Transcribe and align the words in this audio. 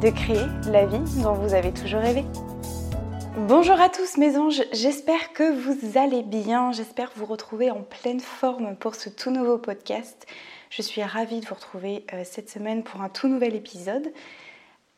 de 0.00 0.10
créer 0.10 0.46
la 0.70 0.84
vie 0.84 1.22
dont 1.22 1.32
vous 1.32 1.54
avez 1.54 1.72
toujours 1.72 2.00
rêvé. 2.00 2.24
Bonjour 3.38 3.80
à 3.80 3.88
tous 3.88 4.18
mes 4.18 4.36
anges, 4.36 4.62
j'espère 4.72 5.32
que 5.32 5.50
vous 5.52 5.98
allez 5.98 6.22
bien, 6.22 6.72
j'espère 6.72 7.10
vous 7.16 7.24
retrouver 7.24 7.70
en 7.70 7.82
pleine 7.82 8.20
forme 8.20 8.76
pour 8.76 8.94
ce 8.94 9.08
tout 9.08 9.30
nouveau 9.30 9.56
podcast. 9.56 10.26
Je 10.68 10.82
suis 10.82 11.02
ravie 11.02 11.40
de 11.40 11.46
vous 11.46 11.54
retrouver 11.54 12.04
euh, 12.12 12.22
cette 12.24 12.50
semaine 12.50 12.82
pour 12.82 13.00
un 13.00 13.08
tout 13.08 13.28
nouvel 13.28 13.54
épisode. 13.54 14.12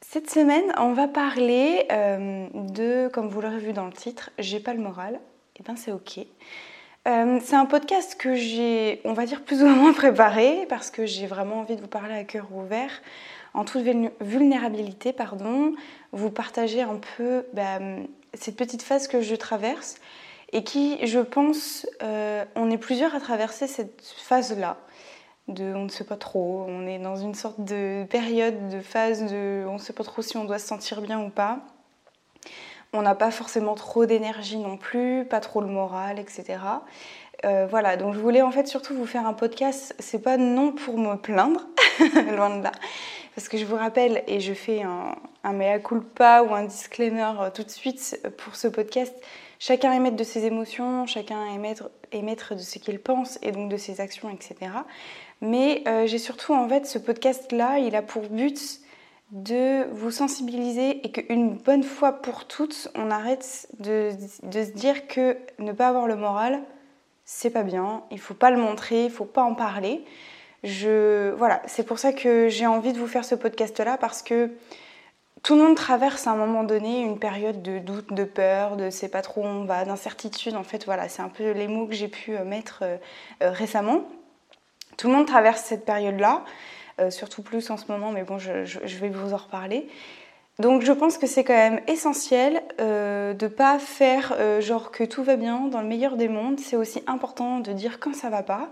Cette 0.01 0.31
semaine, 0.31 0.73
on 0.79 0.93
va 0.95 1.07
parler 1.07 1.87
euh, 1.93 2.49
de, 2.55 3.09
comme 3.13 3.29
vous 3.29 3.41
l'aurez 3.41 3.59
vu 3.59 3.73
dans 3.73 3.87
le 3.87 3.93
titre, 3.93 4.31
J'ai 4.39 4.59
pas 4.59 4.75
le 4.75 4.81
moral. 4.81 5.15
Et 5.15 5.61
eh 5.61 5.63
bien 5.63 5.77
c'est 5.77 5.93
ok. 5.93 6.21
Euh, 7.07 7.39
c'est 7.43 7.57
un 7.57 7.65
podcast 7.65 8.17
que 8.17 8.35
j'ai, 8.35 9.01
on 9.05 9.15
va 9.15 9.25
dire, 9.25 9.43
plus 9.43 9.63
ou 9.63 9.67
moins 9.67 9.93
préparé 9.95 10.67
parce 10.69 10.91
que 10.91 11.07
j'ai 11.07 11.27
vraiment 11.27 11.61
envie 11.61 11.77
de 11.77 11.81
vous 11.81 11.89
parler 11.89 12.15
à 12.15 12.25
cœur 12.25 12.49
ouvert, 12.53 12.91
en 13.55 13.65
toute 13.65 13.83
vulnérabilité, 14.21 15.13
pardon, 15.13 15.73
vous 16.13 16.31
partager 16.31 16.83
un 16.83 17.01
peu 17.17 17.45
bah, 17.53 17.79
cette 18.35 18.57
petite 18.57 18.83
phase 18.83 19.09
que 19.09 19.21
je 19.21 19.35
traverse 19.35 19.97
et 20.53 20.65
qui, 20.65 21.07
je 21.07 21.21
pense, 21.21 21.87
euh, 22.03 22.45
on 22.57 22.71
est 22.71 22.79
plusieurs 22.79 23.15
à 23.15 23.21
traverser 23.21 23.67
cette 23.67 24.03
phase-là. 24.03 24.77
De, 25.49 25.73
on 25.75 25.85
ne 25.85 25.89
sait 25.89 26.05
pas 26.05 26.17
trop, 26.17 26.65
on 26.69 26.87
est 26.87 26.99
dans 26.99 27.17
une 27.17 27.35
sorte 27.35 27.61
de 27.61 28.05
période, 28.11 28.69
de 28.69 28.81
phase 28.81 29.25
de 29.31 29.65
on 29.67 29.75
ne 29.75 29.79
sait 29.79 29.95
pas 29.95 30.05
trop 30.05 30.21
si 30.21 30.37
on 30.37 30.45
doit 30.45 30.59
se 30.59 30.67
sentir 30.67 31.01
bien 31.01 31.21
ou 31.23 31.31
pas. 31.31 31.61
On 32.93 33.03
n'a 33.03 33.15
pas 33.15 33.31
forcément 33.31 33.75
trop 33.75 34.05
d'énergie 34.07 34.59
non 34.59 34.77
plus, 34.77 35.25
pas 35.25 35.41
trop 35.41 35.61
le 35.61 35.67
moral, 35.67 36.19
etc. 36.19 36.59
Euh, 37.45 37.67
voilà, 37.67 37.97
donc 37.97 38.15
je 38.15 38.19
voulais 38.19 38.43
en 38.43 38.51
fait 38.51 38.67
surtout 38.67 38.95
vous 38.95 39.07
faire 39.07 39.27
un 39.27 39.33
podcast. 39.33 39.95
C'est 39.99 40.21
pas 40.23 40.37
non 40.37 40.73
pour 40.73 40.99
me 40.99 41.17
plaindre, 41.17 41.67
loin 42.37 42.59
de 42.59 42.65
là, 42.65 42.73
parce 43.39 43.49
que 43.49 43.57
je 43.57 43.65
vous 43.65 43.77
rappelle 43.77 44.25
et 44.27 44.41
je 44.41 44.53
fais 44.53 44.83
un, 44.83 45.15
un 45.45 45.53
mea 45.53 45.79
culpa 45.79 46.43
ou 46.43 46.53
un 46.57 46.65
disclaimer 46.65 47.35
euh, 47.41 47.51
tout 47.55 47.63
de 47.63 47.71
suite 47.71 48.21
pour 48.37 48.57
ce 48.57 48.67
podcast. 48.67 49.15
Chacun 49.61 49.93
est 49.93 50.11
de 50.11 50.25
ses 50.25 50.45
émotions, 50.45 51.07
chacun 51.07 51.47
est 51.47 51.59
maître, 52.21 52.55
de 52.57 52.59
ce 52.59 52.81
qu'il 52.81 52.99
pense 52.99 53.39
et 53.43 53.53
donc 53.53 53.71
de 53.71 53.77
ses 53.77 54.01
actions, 54.01 54.29
etc. 54.29 54.73
Mais 55.41 55.85
euh, 55.87 56.09
j'ai 56.09 56.19
surtout 56.19 56.53
en 56.53 56.69
fait 56.69 56.85
ce 56.85 56.99
podcast 56.99 57.53
là, 57.53 57.79
il 57.79 57.95
a 57.95 58.03
pour 58.03 58.23
but 58.23 58.81
de 59.31 59.89
vous 59.93 60.11
sensibiliser 60.11 61.07
et 61.07 61.13
qu'une 61.13 61.59
bonne 61.59 61.85
fois 61.85 62.15
pour 62.15 62.45
toutes, 62.45 62.89
on 62.97 63.09
arrête 63.09 63.69
de, 63.79 64.11
se 64.51 64.73
dire 64.73 65.07
que 65.07 65.37
ne 65.61 65.71
pas 65.71 65.87
avoir 65.87 66.09
le 66.09 66.17
moral, 66.17 66.61
c'est 67.25 67.51
pas 67.51 67.63
bien, 67.63 68.03
il 68.11 68.19
faut 68.19 68.35
pas 68.35 68.51
le 68.51 68.59
montrer, 68.59 69.05
il 69.05 69.13
faut 69.13 69.27
pas 69.27 69.45
en 69.45 69.55
parler. 69.55 70.05
Je, 70.65 71.31
voilà, 71.35 71.63
c'est 71.67 71.85
pour 71.85 71.99
ça 71.99 72.13
que 72.13 72.49
j'ai 72.49 72.67
envie 72.67 72.93
de 72.93 72.99
vous 72.99 73.07
faire 73.07 73.25
ce 73.25 73.35
podcast-là 73.35 73.97
parce 73.97 74.23
que 74.23 74.51
tout 75.43 75.55
le 75.55 75.63
monde 75.63 75.77
traverse 75.77 76.27
à 76.27 76.33
un 76.33 76.37
moment 76.37 76.65
donné 76.65 77.01
une 77.01 77.19
période 77.19 77.63
de 77.63 77.79
doute, 77.79 78.13
de 78.13 78.25
peur, 78.25 78.77
de 78.77 78.91
c'est 78.91 79.09
pas 79.09 79.23
trop 79.23 79.43
où 79.43 79.47
on 79.47 79.65
va, 79.65 79.85
d'incertitude. 79.85 80.57
En 80.57 80.65
fait, 80.65 80.85
voilà, 80.85 81.09
c'est 81.09 81.23
un 81.23 81.29
peu 81.29 81.53
les 81.53 81.69
mots 81.69 81.87
que 81.87 81.95
j'ai 81.95 82.09
pu 82.09 82.37
euh, 82.37 82.45
mettre 82.45 82.81
euh, 82.83 82.97
euh, 83.43 83.51
récemment. 83.51 84.03
Tout 84.97 85.07
le 85.07 85.15
monde 85.15 85.27
traverse 85.27 85.63
cette 85.63 85.85
période-là. 85.85 86.45
Surtout 87.11 87.43
plus 87.43 87.71
en 87.71 87.77
ce 87.77 87.85
moment, 87.93 88.11
mais 88.11 88.25
bon, 88.25 88.39
je, 88.41 88.97
vais 88.99 89.09
vous 89.09 89.33
en 89.33 89.37
reparler. 89.37 89.87
Donc 90.59 90.83
je 90.83 90.91
pense 90.91 91.17
que 91.17 91.29
c'est 91.29 91.45
quand 91.45 91.55
même 91.55 91.81
essentiel 91.87 92.61
euh, 92.81 93.33
de 93.35 93.47
pas 93.47 93.79
faire 93.79 94.37
genre 94.61 94.91
que 94.91 95.05
tout 95.05 95.23
va 95.23 95.37
bien 95.37 95.69
dans 95.69 95.81
le 95.81 95.87
meilleur 95.87 96.17
des 96.17 96.27
mondes. 96.27 96.59
C'est 96.59 96.75
aussi 96.75 97.01
important 97.07 97.61
de 97.61 97.73
dire 97.73 98.01
quand 98.01 98.17
ça 98.17 98.31
va 98.31 98.43
pas. 98.43 98.69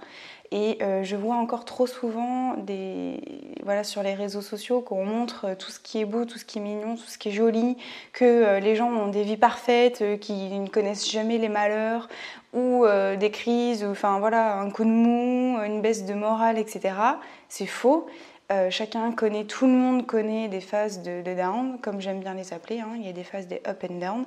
Et 0.53 0.79
euh, 0.83 1.03
je 1.03 1.17
vois 1.17 1.37
encore 1.37 1.65
trop 1.65 1.87
souvent 1.87 2.55
des, 2.55 3.21
voilà, 3.65 3.85
sur 3.85 4.03
les 4.03 4.15
réseaux 4.15 4.43
sociaux 4.43 4.81
qu'on 4.81 5.05
montre 5.05 5.57
tout 5.59 5.71
ce 5.71 5.81
qui 5.81 6.01
est 6.01 6.05
beau, 6.05 6.25
tout 6.25 6.39
ce 6.39 6.45
qui 6.45 6.59
est 6.59 6.63
mignon, 6.63 6.97
tout 6.97 7.07
ce 7.07 7.19
qui 7.19 7.31
est 7.31 7.33
joli, 7.33 7.77
que 8.13 8.59
les 8.59 8.77
gens 8.77 8.91
ont 8.91 9.09
des 9.09 9.23
vies 9.23 9.37
parfaites, 9.37 10.05
qui 10.21 10.59
ne 10.59 10.69
connaissent 10.69 11.11
jamais 11.11 11.39
les 11.39 11.49
malheurs 11.49 12.09
ou 12.53 12.87
des 13.19 13.31
crises, 13.31 13.85
ou, 13.85 13.91
enfin 13.91 14.19
voilà, 14.19 14.59
un 14.59 14.71
coup 14.71 14.85
de 14.85 14.91
mou, 14.91 15.59
une 15.65 15.83
baisse 15.83 16.07
de 16.07 16.15
morale, 16.15 16.59
etc. 16.59 16.95
C'est 17.49 17.67
faux. 17.67 18.07
Euh, 18.53 18.71
chacun 18.71 19.11
connaît, 19.11 19.45
tout 19.45 19.67
le 19.67 19.73
monde 19.73 20.07
connaît 20.07 20.49
des 20.49 20.61
phases 20.61 21.03
de, 21.03 21.35
down, 21.35 21.79
comme 21.81 22.01
j'aime 22.01 22.21
bien 22.21 22.35
les 22.35 22.53
appeler. 22.53 22.81
Hein. 22.81 22.93
Il 22.97 23.05
y 23.05 23.09
a 23.09 23.13
des 23.13 23.25
phases 23.25 23.49
des 23.49 23.61
up 23.67 23.85
and 23.89 23.99
down. 23.99 24.25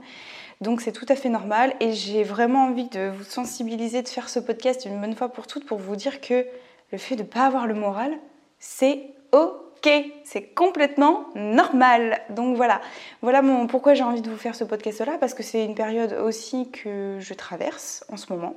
Donc 0.59 0.81
c'est 0.81 0.91
tout 0.91 1.05
à 1.07 1.15
fait 1.15 1.29
normal. 1.29 1.73
Et 1.79 1.93
j'ai 1.93 2.23
vraiment 2.23 2.65
envie 2.65 2.89
de 2.89 3.09
vous 3.09 3.23
sensibiliser, 3.23 4.01
de 4.01 4.09
faire 4.09 4.27
ce 4.27 4.39
podcast 4.39 4.85
une 4.85 4.99
bonne 4.99 5.15
fois 5.15 5.29
pour 5.29 5.47
toutes 5.47 5.65
pour 5.65 5.77
vous 5.77 5.95
dire 5.95 6.19
que 6.19 6.45
le 6.91 6.97
fait 6.97 7.15
de 7.15 7.23
ne 7.23 7.27
pas 7.27 7.45
avoir 7.45 7.65
le 7.65 7.75
moral, 7.75 8.11
c'est 8.59 9.03
ok. 9.31 9.89
C'est 10.25 10.53
complètement 10.53 11.27
normal. 11.35 12.19
Donc 12.29 12.57
voilà. 12.57 12.81
Voilà 13.21 13.41
mon, 13.41 13.67
pourquoi 13.67 13.93
j'ai 13.93 14.03
envie 14.03 14.21
de 14.21 14.29
vous 14.29 14.37
faire 14.37 14.55
ce 14.55 14.65
podcast-là. 14.65 15.17
Parce 15.21 15.33
que 15.33 15.43
c'est 15.43 15.63
une 15.63 15.75
période 15.75 16.11
aussi 16.11 16.69
que 16.71 17.17
je 17.21 17.33
traverse 17.33 18.03
en 18.11 18.17
ce 18.17 18.33
moment. 18.33 18.55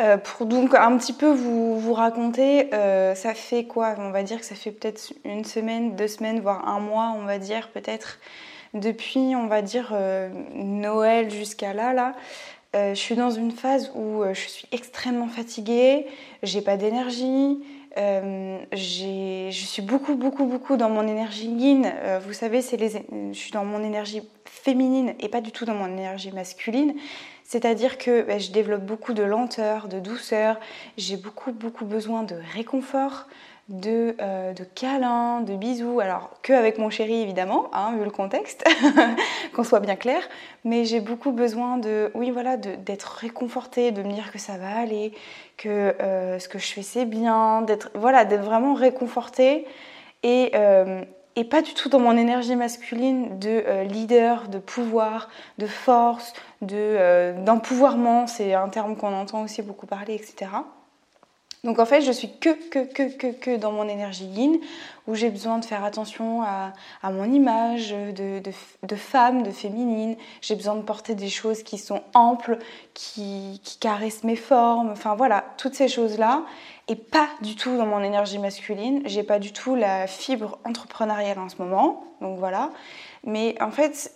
Euh, 0.00 0.16
pour 0.16 0.46
donc 0.46 0.74
un 0.76 0.96
petit 0.96 1.12
peu 1.12 1.28
vous, 1.28 1.78
vous 1.78 1.92
raconter, 1.92 2.72
euh, 2.72 3.16
ça 3.16 3.34
fait 3.34 3.64
quoi? 3.64 3.96
On 3.98 4.10
va 4.10 4.22
dire 4.22 4.38
que 4.38 4.44
ça 4.44 4.54
fait 4.54 4.70
peut-être 4.70 5.12
une 5.24 5.44
semaine, 5.44 5.96
deux 5.96 6.06
semaines, 6.06 6.38
voire 6.38 6.68
un 6.68 6.78
mois, 6.78 7.12
on 7.16 7.24
va 7.24 7.38
dire 7.38 7.68
peut-être 7.70 8.20
depuis, 8.74 9.34
on 9.34 9.48
va 9.48 9.60
dire 9.60 9.90
euh, 9.92 10.28
Noël 10.54 11.32
jusqu'à 11.32 11.72
là, 11.72 11.92
là. 11.92 12.14
je 12.74 12.94
suis 12.94 13.16
dans 13.16 13.30
une 13.30 13.50
phase 13.50 13.90
où 13.96 14.22
je 14.32 14.48
suis 14.48 14.68
extrêmement 14.70 15.26
fatiguée, 15.26 16.06
j'ai 16.44 16.60
pas 16.60 16.76
d'énergie, 16.76 17.58
je 17.96 19.50
suis 19.50 19.82
beaucoup, 19.82 20.14
beaucoup, 20.14 20.44
beaucoup 20.44 20.76
dans 20.76 20.90
mon 20.90 21.08
énergie 21.08 21.48
yin. 21.48 21.92
vous 22.24 22.34
savez, 22.34 22.60
je 22.60 23.32
suis 23.32 23.50
dans 23.50 23.64
mon 23.64 23.82
énergie 23.82 24.22
féminine 24.44 25.14
et 25.18 25.28
pas 25.28 25.40
du 25.40 25.50
tout 25.50 25.64
dans 25.64 25.74
mon 25.74 25.86
énergie 25.86 26.30
masculine. 26.30 26.94
C'est-à-dire 27.48 27.96
que 27.96 28.20
bah, 28.20 28.36
je 28.36 28.50
développe 28.50 28.82
beaucoup 28.82 29.14
de 29.14 29.22
lenteur, 29.22 29.88
de 29.88 30.00
douceur, 30.00 30.60
j'ai 30.98 31.16
beaucoup 31.16 31.50
beaucoup 31.50 31.86
besoin 31.86 32.22
de 32.22 32.36
réconfort, 32.52 33.26
de, 33.70 34.14
euh, 34.20 34.52
de 34.52 34.64
câlins, 34.64 35.40
de 35.40 35.56
bisous. 35.56 35.98
Alors 35.98 36.28
que 36.42 36.52
avec 36.52 36.76
mon 36.76 36.90
chéri 36.90 37.22
évidemment, 37.22 37.70
hein, 37.72 37.94
vu 37.96 38.04
le 38.04 38.10
contexte, 38.10 38.64
qu'on 39.54 39.64
soit 39.64 39.80
bien 39.80 39.96
clair. 39.96 40.20
Mais 40.66 40.84
j'ai 40.84 41.00
beaucoup 41.00 41.32
besoin 41.32 41.78
de, 41.78 42.10
oui 42.14 42.30
voilà, 42.30 42.58
d'être 42.58 43.12
réconfortée, 43.12 43.92
de 43.92 44.02
me 44.02 44.12
dire 44.12 44.30
que 44.30 44.38
ça 44.38 44.58
va 44.58 44.78
aller, 44.78 45.14
que 45.56 45.94
euh, 46.02 46.38
ce 46.38 46.50
que 46.50 46.58
je 46.58 46.66
fais 46.66 46.82
c'est 46.82 47.06
bien, 47.06 47.62
d'être 47.62 47.90
voilà, 47.94 48.24
vraiment 48.24 48.74
réconfortée 48.74 49.66
et 50.22 50.50
euh, 50.54 51.02
et 51.38 51.44
pas 51.44 51.62
du 51.62 51.72
tout 51.72 51.88
dans 51.88 52.00
mon 52.00 52.16
énergie 52.16 52.56
masculine 52.56 53.38
de 53.38 53.62
euh, 53.64 53.84
leader, 53.84 54.48
de 54.48 54.58
pouvoir, 54.58 55.28
de 55.58 55.68
force, 55.68 56.32
euh, 56.72 57.44
d'empouvoirment, 57.44 58.26
c'est 58.26 58.54
un 58.54 58.68
terme 58.68 58.96
qu'on 58.96 59.14
entend 59.14 59.44
aussi 59.44 59.62
beaucoup 59.62 59.86
parler, 59.86 60.14
etc. 60.14 60.50
Donc 61.64 61.80
en 61.80 61.86
fait, 61.86 62.02
je 62.02 62.12
suis 62.12 62.30
que, 62.38 62.50
que, 62.70 62.84
que, 62.84 63.16
que, 63.16 63.32
que 63.32 63.56
dans 63.56 63.72
mon 63.72 63.88
énergie 63.88 64.26
yin, 64.26 64.60
où 65.08 65.14
j'ai 65.14 65.30
besoin 65.30 65.58
de 65.58 65.64
faire 65.64 65.84
attention 65.84 66.42
à, 66.42 66.72
mon 67.10 67.24
image 67.24 67.90
de, 67.90 68.96
femme, 68.96 69.42
de 69.42 69.50
féminine. 69.50 70.16
J'ai 70.42 70.54
besoin 70.54 70.76
de 70.76 70.82
porter 70.82 71.14
des 71.14 71.30
choses 71.30 71.62
qui 71.62 71.78
sont 71.78 72.02
amples, 72.14 72.58
qui, 72.94 73.60
qui 73.64 73.78
caressent 73.78 74.22
mes 74.22 74.36
formes, 74.36 74.90
enfin 74.90 75.16
voilà, 75.16 75.44
toutes 75.56 75.74
ces 75.74 75.88
choses-là. 75.88 76.44
Et 76.88 76.94
pas 76.94 77.28
du 77.42 77.56
tout 77.56 77.76
dans 77.76 77.86
mon 77.86 78.02
énergie 78.02 78.38
masculine. 78.38 79.02
J'ai 79.06 79.22
pas 79.22 79.38
du 79.38 79.52
tout 79.52 79.74
la 79.74 80.06
fibre 80.06 80.58
entrepreneuriale 80.64 81.38
en 81.38 81.48
ce 81.48 81.56
moment. 81.56 82.04
Donc 82.20 82.38
voilà. 82.38 82.70
Mais 83.24 83.60
en 83.60 83.70
fait, 83.70 84.12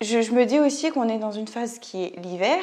je 0.00 0.32
me 0.32 0.44
dis 0.44 0.60
aussi 0.60 0.90
qu'on 0.90 1.08
est 1.08 1.18
dans 1.18 1.32
une 1.32 1.48
phase 1.48 1.78
qui 1.78 2.04
est 2.04 2.16
l'hiver 2.20 2.60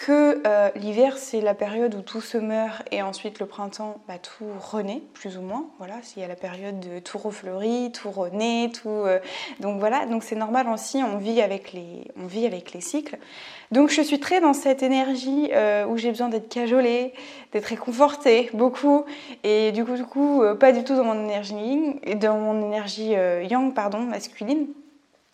que 0.00 0.40
euh, 0.46 0.70
l'hiver 0.76 1.18
c'est 1.18 1.42
la 1.42 1.52
période 1.52 1.94
où 1.94 2.00
tout 2.00 2.22
se 2.22 2.38
meurt 2.38 2.82
et 2.90 3.02
ensuite 3.02 3.38
le 3.38 3.44
printemps 3.44 4.00
bah, 4.08 4.14
tout 4.16 4.46
renaît 4.58 5.02
plus 5.12 5.36
ou 5.36 5.42
moins. 5.42 5.66
Voilà 5.76 5.96
s'il 6.00 6.22
y 6.22 6.24
a 6.24 6.28
la 6.28 6.36
période 6.36 6.80
de 6.80 7.00
tout 7.00 7.18
refleurit 7.18 7.92
tout 7.92 8.10
renaît 8.10 8.70
tout 8.70 8.88
euh, 8.88 9.18
donc 9.60 9.78
voilà. 9.78 10.06
Donc 10.06 10.24
c'est 10.24 10.36
normal 10.36 10.68
aussi 10.68 11.02
on 11.02 11.18
vit 11.18 11.42
avec 11.42 11.74
les 11.74 12.08
on 12.18 12.26
vit 12.26 12.46
avec 12.46 12.72
les 12.72 12.80
cycles. 12.80 13.18
Donc 13.72 13.90
je 13.90 14.00
suis 14.00 14.18
très 14.18 14.40
dans 14.40 14.54
cette 14.54 14.82
énergie 14.82 15.50
euh, 15.52 15.84
où 15.84 15.98
j'ai 15.98 16.08
besoin 16.08 16.30
d'être 16.30 16.48
cajolée 16.48 17.12
d'être 17.52 17.66
réconfortée 17.66 18.48
beaucoup. 18.54 19.04
Et 19.44 19.70
du 19.72 19.84
coup 19.84 19.96
du 19.96 20.04
coup 20.04 20.42
pas 20.58 20.72
du 20.72 20.82
tout 20.82 20.96
dans 20.96 21.04
mon 21.04 21.24
énergie 21.24 22.00
dans 22.16 22.38
mon 22.38 22.64
énergie 22.64 23.10
yang 23.50 23.74
pardon 23.74 23.98
masculine 23.98 24.66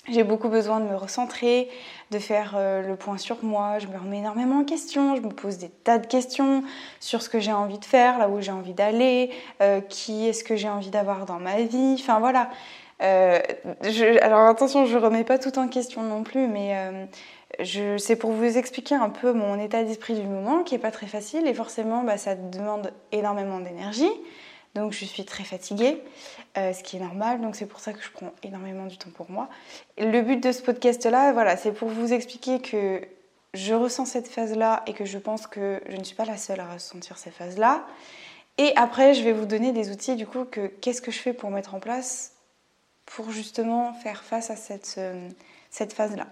j'ai 0.09 0.23
beaucoup 0.23 0.49
besoin 0.49 0.81
de 0.81 0.85
me 0.87 0.97
recentrer, 0.97 1.69
de 2.11 2.19
faire 2.19 2.55
euh, 2.57 2.87
le 2.87 2.97
point 2.97 3.19
sur 3.19 3.43
moi. 3.43 3.79
Je 3.79 3.87
me 3.87 3.99
remets 3.99 4.19
énormément 4.19 4.61
en 4.61 4.65
question, 4.65 5.17
je 5.17 5.23
me 5.23 5.31
pose 5.31 5.59
des 5.59 5.69
tas 5.69 5.99
de 5.99 6.07
questions 6.07 6.63
sur 7.01 7.23
ce 7.23 7.29
que 7.29 7.41
j'ai 7.41 7.53
envie 7.53 7.79
de 7.79 7.85
faire, 7.85 8.19
là 8.19 8.29
où 8.29 8.41
j'ai 8.41 8.53
envie 8.53 8.75
d'aller, 8.75 9.31
euh, 9.63 9.81
qui 9.81 10.29
est-ce 10.29 10.45
que 10.45 10.57
j'ai 10.57 10.69
envie 10.69 10.91
d'avoir 10.91 11.27
dans 11.27 11.39
ma 11.41 11.63
vie. 11.63 11.97
Enfin 11.99 12.21
voilà. 12.21 12.51
Euh, 13.03 13.41
alors 14.23 14.47
attention, 14.49 14.87
je 14.87 14.97
remets 14.97 15.25
pas 15.25 15.39
tout 15.39 15.59
en 15.59 15.69
question 15.69 16.03
non 16.03 16.23
plus, 16.23 16.47
mais 16.47 16.75
c'est 17.99 18.17
pour 18.17 18.31
vous 18.31 18.57
expliquer 18.57 18.95
un 18.95 19.11
peu 19.11 19.33
mon 19.33 19.59
état 19.59 19.83
d'esprit 19.83 20.15
du 20.15 20.27
moment 20.27 20.63
qui 20.63 20.75
est 20.75 20.79
pas 20.79 20.91
très 20.91 21.07
facile 21.07 21.47
et 21.47 21.55
forcément 21.55 22.05
bah, 22.05 22.17
ça 22.17 22.35
demande 22.35 22.93
énormément 23.13 23.61
d'énergie. 23.61 24.11
Donc 24.77 24.93
je 24.93 25.07
suis 25.07 25.25
très 25.25 25.45
fatiguée, 25.45 26.03
euh, 26.57 26.73
ce 26.73 26.83
qui 26.83 26.97
est 26.97 27.01
normal. 27.01 27.41
Donc 27.41 27.57
c'est 27.57 27.67
pour 27.67 27.81
ça 27.81 27.93
que 27.93 28.03
je 28.03 28.11
prends 28.11 28.33
énormément 28.43 28.87
du 28.87 28.99
temps 28.99 29.11
pour 29.11 29.31
moi. 29.31 29.49
le 29.99 30.21
but 30.23 30.43
de 30.43 30.53
ce 30.53 30.63
podcast-là, 30.63 31.33
voilà, 31.33 31.57
c'est 31.57 31.73
pour 31.73 31.89
vous 31.89 32.13
expliquer 32.13 32.61
que 32.61 33.01
je 33.55 33.75
ressens 33.75 34.07
cette 34.07 34.29
phase-là 34.29 34.83
et 34.87 34.93
que 34.93 35.05
je 35.05 35.19
pense 35.19 35.47
que 35.47 35.81
je 35.89 35.97
ne 35.97 36.05
suis 36.05 36.17
pas 36.17 36.25
la 36.25 36.37
seule 36.37 36.61
à 36.61 36.73
ressentir 36.73 37.19
ces 37.19 37.31
phases-là. 37.31 37.87
Et 38.59 38.73
après, 38.77 39.15
je 39.15 39.23
vais 39.23 39.33
vous 39.33 39.47
donner 39.47 39.73
des 39.73 39.91
outils 39.91 40.17
du 40.17 40.27
coup 40.27 40.45
que 40.45 40.67
qu'est-ce 40.67 41.03
que 41.03 41.11
je 41.11 41.19
fais 41.19 41.33
pour 41.33 41.51
mettre 41.51 41.75
en 41.75 41.81
place 41.81 42.33
pour 43.07 43.31
justement 43.31 43.93
faire 43.95 44.25
face 44.25 44.51
à 44.51 44.57
cette, 44.57 44.97
euh, 44.99 45.29
cette 45.71 45.93
phase-là. 45.93 46.27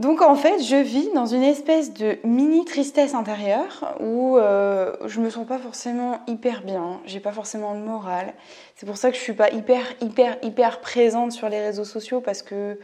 Donc 0.00 0.22
en 0.22 0.34
fait, 0.34 0.60
je 0.60 0.74
vis 0.74 1.08
dans 1.14 1.26
une 1.26 1.44
espèce 1.44 1.94
de 1.94 2.18
mini 2.24 2.64
tristesse 2.64 3.14
intérieure 3.14 3.94
où 4.00 4.36
euh, 4.36 4.92
je 5.06 5.20
me 5.20 5.30
sens 5.30 5.46
pas 5.46 5.58
forcément 5.58 6.20
hyper 6.26 6.62
bien, 6.62 7.00
j'ai 7.04 7.20
pas 7.20 7.30
forcément 7.30 7.74
le 7.74 7.78
moral. 7.78 8.34
C'est 8.74 8.86
pour 8.86 8.96
ça 8.96 9.12
que 9.12 9.16
je 9.16 9.22
suis 9.22 9.34
pas 9.34 9.50
hyper 9.50 9.82
hyper 10.00 10.36
hyper 10.42 10.80
présente 10.80 11.30
sur 11.30 11.48
les 11.48 11.60
réseaux 11.60 11.84
sociaux 11.84 12.20
parce 12.20 12.42
que 12.42 12.80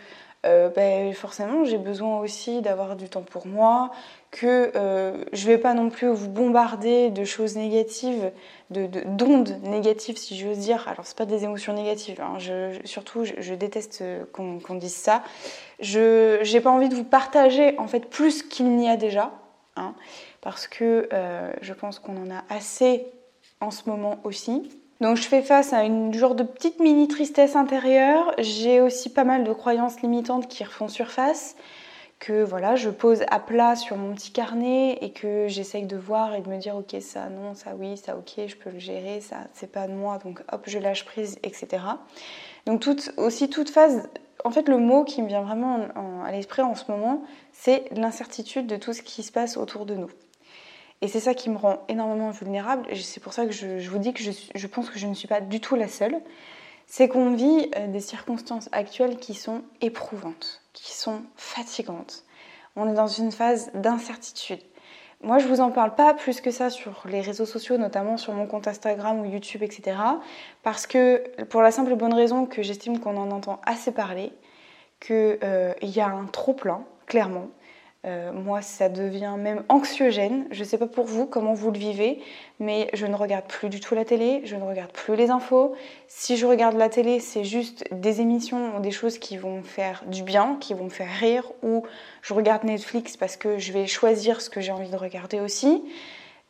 euh, 0.47 0.69
ben, 0.69 1.13
forcément 1.13 1.65
j'ai 1.65 1.79
besoin 1.79 2.21
aussi 2.21 2.63
d'avoir 2.63 2.95
du 2.95 3.09
temps 3.09 3.23
pour 3.23 3.49
moi, 3.49 3.91
que 4.31 4.71
euh, 4.77 5.25
je 5.33 5.47
vais 5.47 5.59
pas 5.59 5.75
non 5.75 5.91
plus 5.91 6.09
vous 6.09 6.29
bombarder 6.29 7.11
de 7.11 7.25
choses 7.25 7.57
négatives, 7.57 8.31
de 8.71 8.89
d'ondes 9.07 9.59
négatives 9.63 10.17
si 10.17 10.39
j'ose 10.39 10.59
dire. 10.59 10.87
Alors 10.89 11.05
c'est 11.05 11.17
pas 11.17 11.27
des 11.27 11.45
émotions 11.45 11.73
négatives, 11.73 12.21
hein. 12.21 12.39
surtout 12.85 13.25
je, 13.25 13.55
déteste 13.55 14.05
qu'on 14.33 14.75
dise 14.75 14.95
ça. 14.95 15.23
Je 15.81 16.41
n'ai 16.53 16.61
pas 16.61 16.71
envie 16.71 16.89
de 16.89 16.95
vous 16.95 17.05
partager 17.05 17.77
en 17.79 17.89
fait 17.89 18.09
plus 18.09 18.43
qu'il 18.43 18.71
n'y 18.77 18.89
a 18.89 18.97
déjà, 18.97 19.33
hein, 19.77 19.95
parce 20.41 20.69
que 20.69 21.09
euh, 21.13 21.53
je 21.61 21.73
pense 21.73 21.99
qu'on 21.99 22.17
en 22.17 22.31
a 22.31 22.45
assez 22.49 23.07
en 23.61 23.71
ce 23.71 23.89
moment 23.89 24.19
aussi. 24.25 24.71
Donc 25.01 25.17
je 25.17 25.23
fais 25.23 25.43
face 25.43 25.73
à 25.73 25.85
une 25.85 26.13
genre 26.13 26.35
de 26.35 26.43
petite 26.43 26.79
mini 26.79 27.09
tristesse 27.09 27.57
intérieure. 27.57 28.35
J'ai 28.39 28.81
aussi 28.83 29.11
pas 29.11 29.25
mal 29.25 29.45
de 29.45 29.53
croyances 29.53 30.03
limitantes 30.03 30.47
qui 30.47 30.63
refont 30.63 30.89
surface, 30.89 31.57
que 32.21 32.45
voilà, 32.45 32.77
je 32.77 32.91
pose 32.91 33.23
à 33.29 33.41
plat 33.41 33.75
sur 33.75 33.97
mon 33.97 34.15
petit 34.15 34.31
carnet 34.31 34.99
et 35.01 35.11
que 35.13 35.49
j'essaye 35.49 35.87
de 35.87 35.97
voir 35.97 36.35
et 36.35 36.43
de 36.43 36.49
me 36.49 36.59
dire 36.59 36.77
ok 36.77 36.95
ça 37.01 37.29
non, 37.31 37.55
ça 37.55 37.75
oui, 37.77 37.97
ça 37.97 38.17
ok, 38.17 38.47
je 38.47 38.57
peux 38.57 38.71
le 38.71 38.79
gérer, 38.79 39.21
ça 39.21 39.39
c'est 39.55 39.73
pas 39.73 39.89
de 39.89 39.95
moi, 39.95 40.19
donc 40.19 40.43
hop 40.53 40.63
je 40.67 40.79
lâche 40.79 41.05
prise, 41.05 41.39
etc. 41.43 41.83
Donc 42.67 42.81
toute, 42.81 43.13
aussi 43.17 43.49
toute 43.49 43.71
phase, 43.71 44.09
en 44.45 44.51
fait 44.51 44.69
le 44.69 44.77
mot 44.77 45.03
qui 45.03 45.23
me 45.23 45.29
vient 45.29 45.43
vraiment 45.43 45.89
à 46.25 46.31
l'esprit 46.31 46.63
en 46.63 46.75
ce 46.75 46.91
moment, 46.93 47.25
c'est 47.53 47.85
l'incertitude 47.91 48.67
de 48.67 48.77
tout 48.77 48.93
ce 48.93 49.03
qui 49.03 49.23
se 49.23 49.33
passe 49.33 49.57
autour 49.57 49.87
de 49.87 49.95
nous. 49.95 50.11
Et 51.03 51.09
c'est 51.09 51.21
ça 51.21 51.33
qui 51.35 51.49
me 51.49 51.57
rend 51.57 51.83
énormément 51.89 52.31
vulnérable. 52.31 52.87
C'est 52.95 53.23
pour 53.23 53.33
ça 53.33 53.47
que 53.47 53.53
je, 53.53 53.89
vous 53.89 53.99
dis 53.99 54.13
que 54.13 54.23
je, 54.23 54.67
pense 54.67 54.91
que 54.91 54.99
je 54.99 55.07
ne 55.07 55.15
suis 55.15 55.29
pas 55.29 55.41
du 55.41 55.61
tout 55.61 55.75
la 55.75 55.89
seule. 55.89 56.21
C'est 56.87 57.09
qu'on 57.09 57.33
vit 57.33 57.71
euh, 57.77 57.87
des 57.87 58.01
circonstances 58.01 58.69
actuelles 58.73 59.17
qui 59.17 59.35
sont 59.35 59.63
éprouvantes, 59.81 60.60
qui 60.73 60.93
sont 60.93 61.23
fatigantes. 61.37 62.25
On 62.77 62.89
est 62.89 62.95
dans 62.95 63.07
une 63.07 63.33
phase 63.33 63.71
d'incertitude. 63.75 64.61
Moi, 65.23 65.39
je 65.39 65.47
vous 65.49 65.61
en 65.61 65.71
parle 65.71 65.95
pas 65.95 66.15
plus 66.15 66.41
que 66.41 66.51
ça 66.51 66.71
sur 66.71 67.03
les 67.07 67.21
réseaux 67.21 67.45
sociaux, 67.45 67.77
notamment 67.77 68.17
sur 68.17 68.33
mon 68.33 68.47
compte 68.47 68.67
Instagram 68.67 69.21
ou 69.21 69.27
YouTube, 69.27 69.63
etc. 69.63 69.97
Parce 70.63 70.87
que, 70.87 71.23
pour 71.45 71.61
la 71.61 71.71
simple 71.71 71.93
et 71.93 71.97
bonne 71.97 72.15
raison 72.15 72.47
que 72.47 72.63
j'estime 72.63 73.01
qu'on 73.01 73.19
en 73.19 73.31
entend 73.31 73.61
assez 73.67 73.93
parler, 73.93 74.33
qu'il 74.99 75.39
euh, 75.43 75.75
y 75.83 76.01
a 76.01 76.09
un 76.09 76.25
trop 76.25 76.55
plein, 76.55 76.85
clairement. 77.07 77.49
Euh, 78.07 78.33
moi, 78.33 78.63
ça 78.63 78.89
devient 78.89 79.35
même 79.39 79.63
anxiogène. 79.69 80.47
Je 80.51 80.61
ne 80.61 80.65
sais 80.65 80.79
pas 80.79 80.87
pour 80.87 81.05
vous 81.05 81.27
comment 81.27 81.53
vous 81.53 81.71
le 81.71 81.79
vivez, 81.79 82.23
mais 82.59 82.89
je 82.95 83.05
ne 83.05 83.15
regarde 83.15 83.45
plus 83.45 83.69
du 83.69 83.79
tout 83.79 83.95
la 83.95 84.07
télé, 84.07 84.41
je 84.45 84.57
ne 84.57 84.63
regarde 84.63 84.91
plus 84.91 85.17
les 85.17 85.29
infos. 85.29 85.75
Si 86.09 86.39
je 86.39 86.47
regarde 86.47 86.77
la 86.77 86.89
télé, 86.89 87.21
c'est 87.21 87.45
juste 87.45 87.85
des 87.93 88.23
émissions 88.23 88.75
ou 88.77 88.81
des 88.81 88.91
choses 88.91 89.19
qui 89.19 89.37
vont 89.37 89.59
me 89.59 89.63
faire 89.63 90.03
du 90.07 90.23
bien, 90.23 90.57
qui 90.61 90.73
vont 90.73 90.85
me 90.85 90.91
faire 90.91 91.11
rire, 91.11 91.53
ou 91.63 91.85
je 92.23 92.33
regarde 92.33 92.65
Netflix 92.65 93.19
parce 93.19 93.37
que 93.37 93.59
je 93.59 93.71
vais 93.73 93.87
choisir 93.87 94.41
ce 94.41 94.49
que 94.49 94.63
j'ai 94.63 94.73
envie 94.73 94.91
de 94.91 94.97
regarder 94.97 95.41
aussi. 95.41 95.83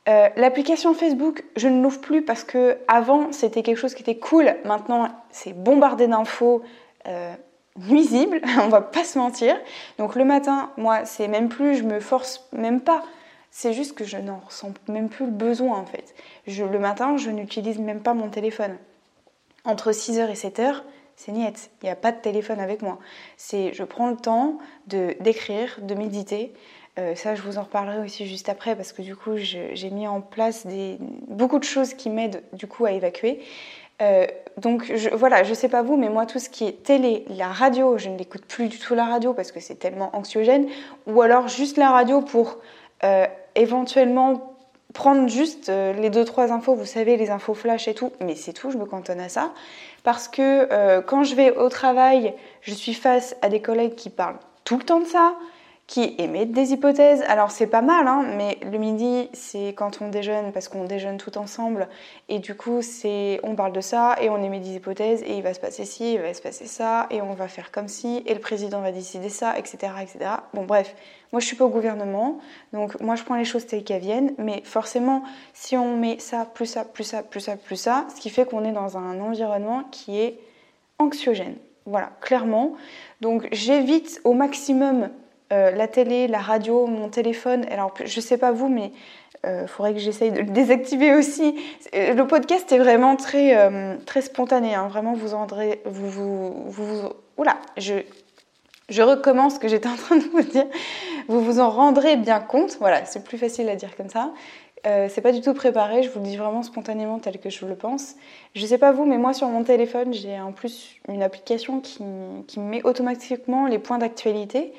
Euh, 0.08 0.28
l'application 0.36 0.94
Facebook, 0.94 1.44
je 1.56 1.66
ne 1.66 1.82
l'ouvre 1.82 2.00
plus 2.00 2.22
parce 2.22 2.44
que 2.44 2.78
avant 2.86 3.32
c'était 3.32 3.62
quelque 3.62 3.76
chose 3.76 3.94
qui 3.94 4.02
était 4.02 4.18
cool. 4.18 4.54
Maintenant, 4.64 5.08
c'est 5.30 5.52
bombardé 5.52 6.06
d'infos. 6.06 6.62
Euh, 7.08 7.34
nuisible, 7.88 8.40
on 8.62 8.68
va 8.68 8.80
pas 8.80 9.04
se 9.04 9.18
mentir. 9.18 9.56
Donc 9.98 10.14
le 10.14 10.24
matin, 10.24 10.70
moi, 10.76 11.04
c'est 11.04 11.28
même 11.28 11.48
plus, 11.48 11.76
je 11.76 11.82
me 11.82 12.00
force 12.00 12.48
même 12.52 12.80
pas. 12.80 13.02
C'est 13.50 13.72
juste 13.72 13.94
que 13.94 14.04
je 14.04 14.16
n'en 14.16 14.38
ressens 14.38 14.72
même 14.88 15.08
plus 15.08 15.26
le 15.26 15.32
besoin 15.32 15.78
en 15.78 15.86
fait. 15.86 16.14
Le 16.46 16.78
matin, 16.78 17.16
je 17.16 17.30
n'utilise 17.30 17.78
même 17.78 18.00
pas 18.00 18.14
mon 18.14 18.28
téléphone. 18.28 18.76
Entre 19.64 19.90
6h 19.90 20.30
et 20.30 20.34
7h, 20.34 20.82
c'est 21.16 21.32
niette. 21.32 21.70
Il 21.82 21.86
n'y 21.86 21.90
a 21.90 21.96
pas 21.96 22.12
de 22.12 22.20
téléphone 22.20 22.60
avec 22.60 22.80
moi. 22.80 22.98
C'est, 23.36 23.74
je 23.74 23.82
prends 23.82 24.08
le 24.08 24.16
temps 24.16 24.58
de 24.86 25.16
d'écrire, 25.20 25.78
de 25.82 25.94
méditer. 25.94 26.54
Euh, 26.98 27.14
ça, 27.14 27.34
je 27.34 27.42
vous 27.42 27.58
en 27.58 27.62
reparlerai 27.62 27.98
aussi 28.00 28.26
juste 28.26 28.48
après 28.48 28.74
parce 28.74 28.92
que 28.92 29.02
du 29.02 29.14
coup, 29.14 29.36
j'ai 29.36 29.90
mis 29.90 30.06
en 30.06 30.20
place 30.20 30.66
des, 30.66 30.96
beaucoup 31.28 31.58
de 31.58 31.64
choses 31.64 31.94
qui 31.94 32.10
m'aident 32.10 32.42
du 32.52 32.66
coup 32.66 32.84
à 32.84 32.92
évacuer. 32.92 33.40
Euh, 34.00 34.26
donc 34.56 34.90
voilà, 35.12 35.42
je 35.42 35.54
sais 35.54 35.68
pas 35.68 35.82
vous, 35.82 35.96
mais 35.96 36.08
moi 36.08 36.26
tout 36.26 36.38
ce 36.38 36.48
qui 36.48 36.66
est 36.66 36.82
télé, 36.82 37.24
la 37.28 37.48
radio, 37.48 37.98
je 37.98 38.08
ne 38.08 38.18
l'écoute 38.18 38.44
plus 38.44 38.68
du 38.68 38.78
tout 38.78 38.94
la 38.94 39.04
radio 39.04 39.32
parce 39.32 39.52
que 39.52 39.60
c'est 39.60 39.76
tellement 39.76 40.14
anxiogène, 40.14 40.66
ou 41.06 41.22
alors 41.22 41.48
juste 41.48 41.76
la 41.76 41.90
radio 41.90 42.20
pour 42.20 42.58
euh, 43.04 43.26
éventuellement 43.54 44.56
prendre 44.92 45.28
juste 45.28 45.68
euh, 45.68 45.92
les 45.92 46.10
deux 46.10 46.24
trois 46.24 46.52
infos, 46.52 46.74
vous 46.74 46.84
savez 46.84 47.16
les 47.16 47.30
infos 47.30 47.54
flash 47.54 47.88
et 47.88 47.94
tout, 47.94 48.12
mais 48.20 48.34
c'est 48.34 48.52
tout, 48.52 48.70
je 48.70 48.78
me 48.78 48.86
cantonne 48.86 49.20
à 49.20 49.28
ça, 49.28 49.52
parce 50.02 50.28
que 50.28 51.00
quand 51.02 51.22
je 51.24 51.34
vais 51.34 51.56
au 51.56 51.68
travail, 51.68 52.34
je 52.62 52.72
suis 52.72 52.94
face 52.94 53.36
à 53.42 53.50
des 53.50 53.60
collègues 53.60 53.94
qui 53.94 54.08
parlent 54.10 54.38
tout 54.64 54.78
le 54.78 54.82
temps 54.82 55.00
de 55.00 55.06
ça, 55.06 55.34
qui 55.90 56.14
émettent 56.18 56.52
des 56.52 56.72
hypothèses. 56.72 57.20
Alors 57.26 57.50
c'est 57.50 57.66
pas 57.66 57.82
mal, 57.82 58.06
hein, 58.06 58.24
mais 58.36 58.58
le 58.62 58.78
midi 58.78 59.28
c'est 59.32 59.74
quand 59.76 60.00
on 60.00 60.08
déjeune 60.08 60.52
parce 60.52 60.68
qu'on 60.68 60.84
déjeune 60.84 61.18
tout 61.18 61.36
ensemble 61.36 61.88
et 62.28 62.38
du 62.38 62.54
coup 62.54 62.80
c'est 62.80 63.40
on 63.42 63.56
parle 63.56 63.72
de 63.72 63.80
ça 63.80 64.14
et 64.20 64.30
on 64.30 64.40
émet 64.40 64.60
des 64.60 64.76
hypothèses 64.76 65.20
et 65.24 65.36
il 65.36 65.42
va 65.42 65.52
se 65.52 65.58
passer 65.58 65.84
ci, 65.84 66.14
il 66.14 66.20
va 66.20 66.32
se 66.32 66.42
passer 66.42 66.66
ça 66.66 67.08
et 67.10 67.20
on 67.20 67.34
va 67.34 67.48
faire 67.48 67.72
comme 67.72 67.88
si 67.88 68.22
et 68.24 68.34
le 68.34 68.38
président 68.38 68.80
va 68.80 68.92
décider 68.92 69.30
ça, 69.30 69.58
etc., 69.58 69.92
etc. 70.00 70.30
Bon 70.54 70.64
bref, 70.64 70.94
moi 71.32 71.40
je 71.40 71.46
suis 71.46 71.56
pas 71.56 71.64
au 71.64 71.70
gouvernement, 71.70 72.38
donc 72.72 73.00
moi 73.00 73.16
je 73.16 73.24
prends 73.24 73.34
les 73.34 73.44
choses 73.44 73.66
telles 73.66 73.82
qu'elles 73.82 74.00
viennent, 74.00 74.32
mais 74.38 74.62
forcément 74.64 75.24
si 75.54 75.76
on 75.76 75.96
met 75.96 76.20
ça 76.20 76.44
plus 76.44 76.66
ça 76.66 76.84
plus 76.84 77.02
ça 77.02 77.24
plus 77.24 77.40
ça 77.40 77.56
plus 77.56 77.74
ça, 77.74 78.06
ce 78.14 78.20
qui 78.20 78.30
fait 78.30 78.44
qu'on 78.44 78.64
est 78.64 78.70
dans 78.70 78.96
un 78.96 79.18
environnement 79.18 79.82
qui 79.90 80.20
est 80.20 80.38
anxiogène. 81.00 81.56
Voilà, 81.84 82.12
clairement. 82.20 82.74
Donc 83.20 83.48
j'évite 83.50 84.20
au 84.22 84.34
maximum 84.34 85.10
euh, 85.52 85.72
la 85.72 85.88
télé, 85.88 86.28
la 86.28 86.38
radio, 86.38 86.86
mon 86.86 87.08
téléphone. 87.08 87.66
Alors, 87.72 87.92
je 88.04 88.20
sais 88.20 88.38
pas 88.38 88.52
vous, 88.52 88.68
mais 88.68 88.92
il 89.42 89.48
euh, 89.48 89.66
faudrait 89.66 89.94
que 89.94 89.98
j'essaye 89.98 90.30
de 90.30 90.38
le 90.38 90.44
désactiver 90.44 91.12
aussi. 91.12 91.56
Euh, 91.92 92.14
le 92.14 92.24
podcast 92.24 92.70
est 92.70 92.78
vraiment 92.78 93.16
très, 93.16 93.56
très 94.06 94.22
spontané. 94.22 94.74
Hein. 94.76 94.86
Vraiment, 94.88 95.14
vous 95.14 95.34
andrez, 95.34 95.82
vous, 95.86 96.08
vous, 96.08 96.70
vous, 96.70 97.08
oula, 97.36 97.56
je, 97.76 97.94
je 98.88 99.02
recommence 99.02 99.54
ce 99.54 99.58
que 99.58 99.66
j'étais 99.66 99.88
en 99.88 99.96
train 99.96 100.16
de 100.18 100.24
vous 100.24 100.42
dire. 100.42 100.66
Vous 101.26 101.40
vous 101.40 101.58
en 101.58 101.70
rendrez 101.70 102.16
bien 102.16 102.38
compte. 102.38 102.76
Voilà, 102.78 103.04
c'est 103.04 103.24
plus 103.24 103.38
facile 103.38 103.68
à 103.68 103.74
dire 103.74 103.96
comme 103.96 104.08
ça. 104.08 104.32
c'est 104.84 105.20
pas 105.20 105.32
du 105.32 105.40
tout 105.40 105.52
préparé, 105.52 106.04
je 106.04 106.10
vous 106.10 106.20
le 106.20 106.26
dis 106.26 106.36
vraiment 106.36 106.62
spontanément 106.62 107.18
tel 107.18 107.38
que 107.40 107.50
je 107.50 107.66
le 107.66 107.74
pense. 107.74 108.14
Je 108.54 108.64
sais 108.64 108.78
pas 108.78 108.92
vous, 108.92 109.04
mais 109.04 109.18
moi 109.18 109.32
sur 109.32 109.48
mon 109.48 109.64
téléphone, 109.64 110.14
j'ai 110.14 110.40
en 110.40 110.52
plus 110.52 110.94
une 111.08 111.24
application 111.24 111.80
qui, 111.80 112.04
qui 112.46 112.60
met 112.60 112.82
automatiquement 112.84 113.66
les 113.66 113.80
points 113.80 113.98
d'actualité 113.98 114.72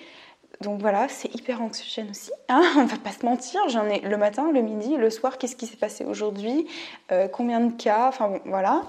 donc 0.61 0.79
voilà, 0.79 1.07
c'est 1.09 1.33
hyper 1.33 1.61
anxiogène 1.61 2.09
aussi. 2.09 2.31
Hein 2.49 2.63
on 2.77 2.85
va 2.85 2.97
pas 2.97 3.11
se 3.11 3.25
mentir, 3.25 3.59
j'en 3.69 3.85
ai 3.87 3.99
le 3.99 4.17
matin, 4.17 4.51
le 4.51 4.61
midi, 4.61 4.95
le 4.95 5.09
soir, 5.09 5.37
qu'est-ce 5.37 5.55
qui 5.55 5.65
s'est 5.65 5.77
passé 5.77 6.05
aujourd'hui, 6.05 6.67
euh, 7.11 7.27
combien 7.27 7.59
de 7.59 7.71
cas, 7.71 8.07
enfin 8.07 8.29
bon, 8.29 8.41
voilà. 8.45 8.83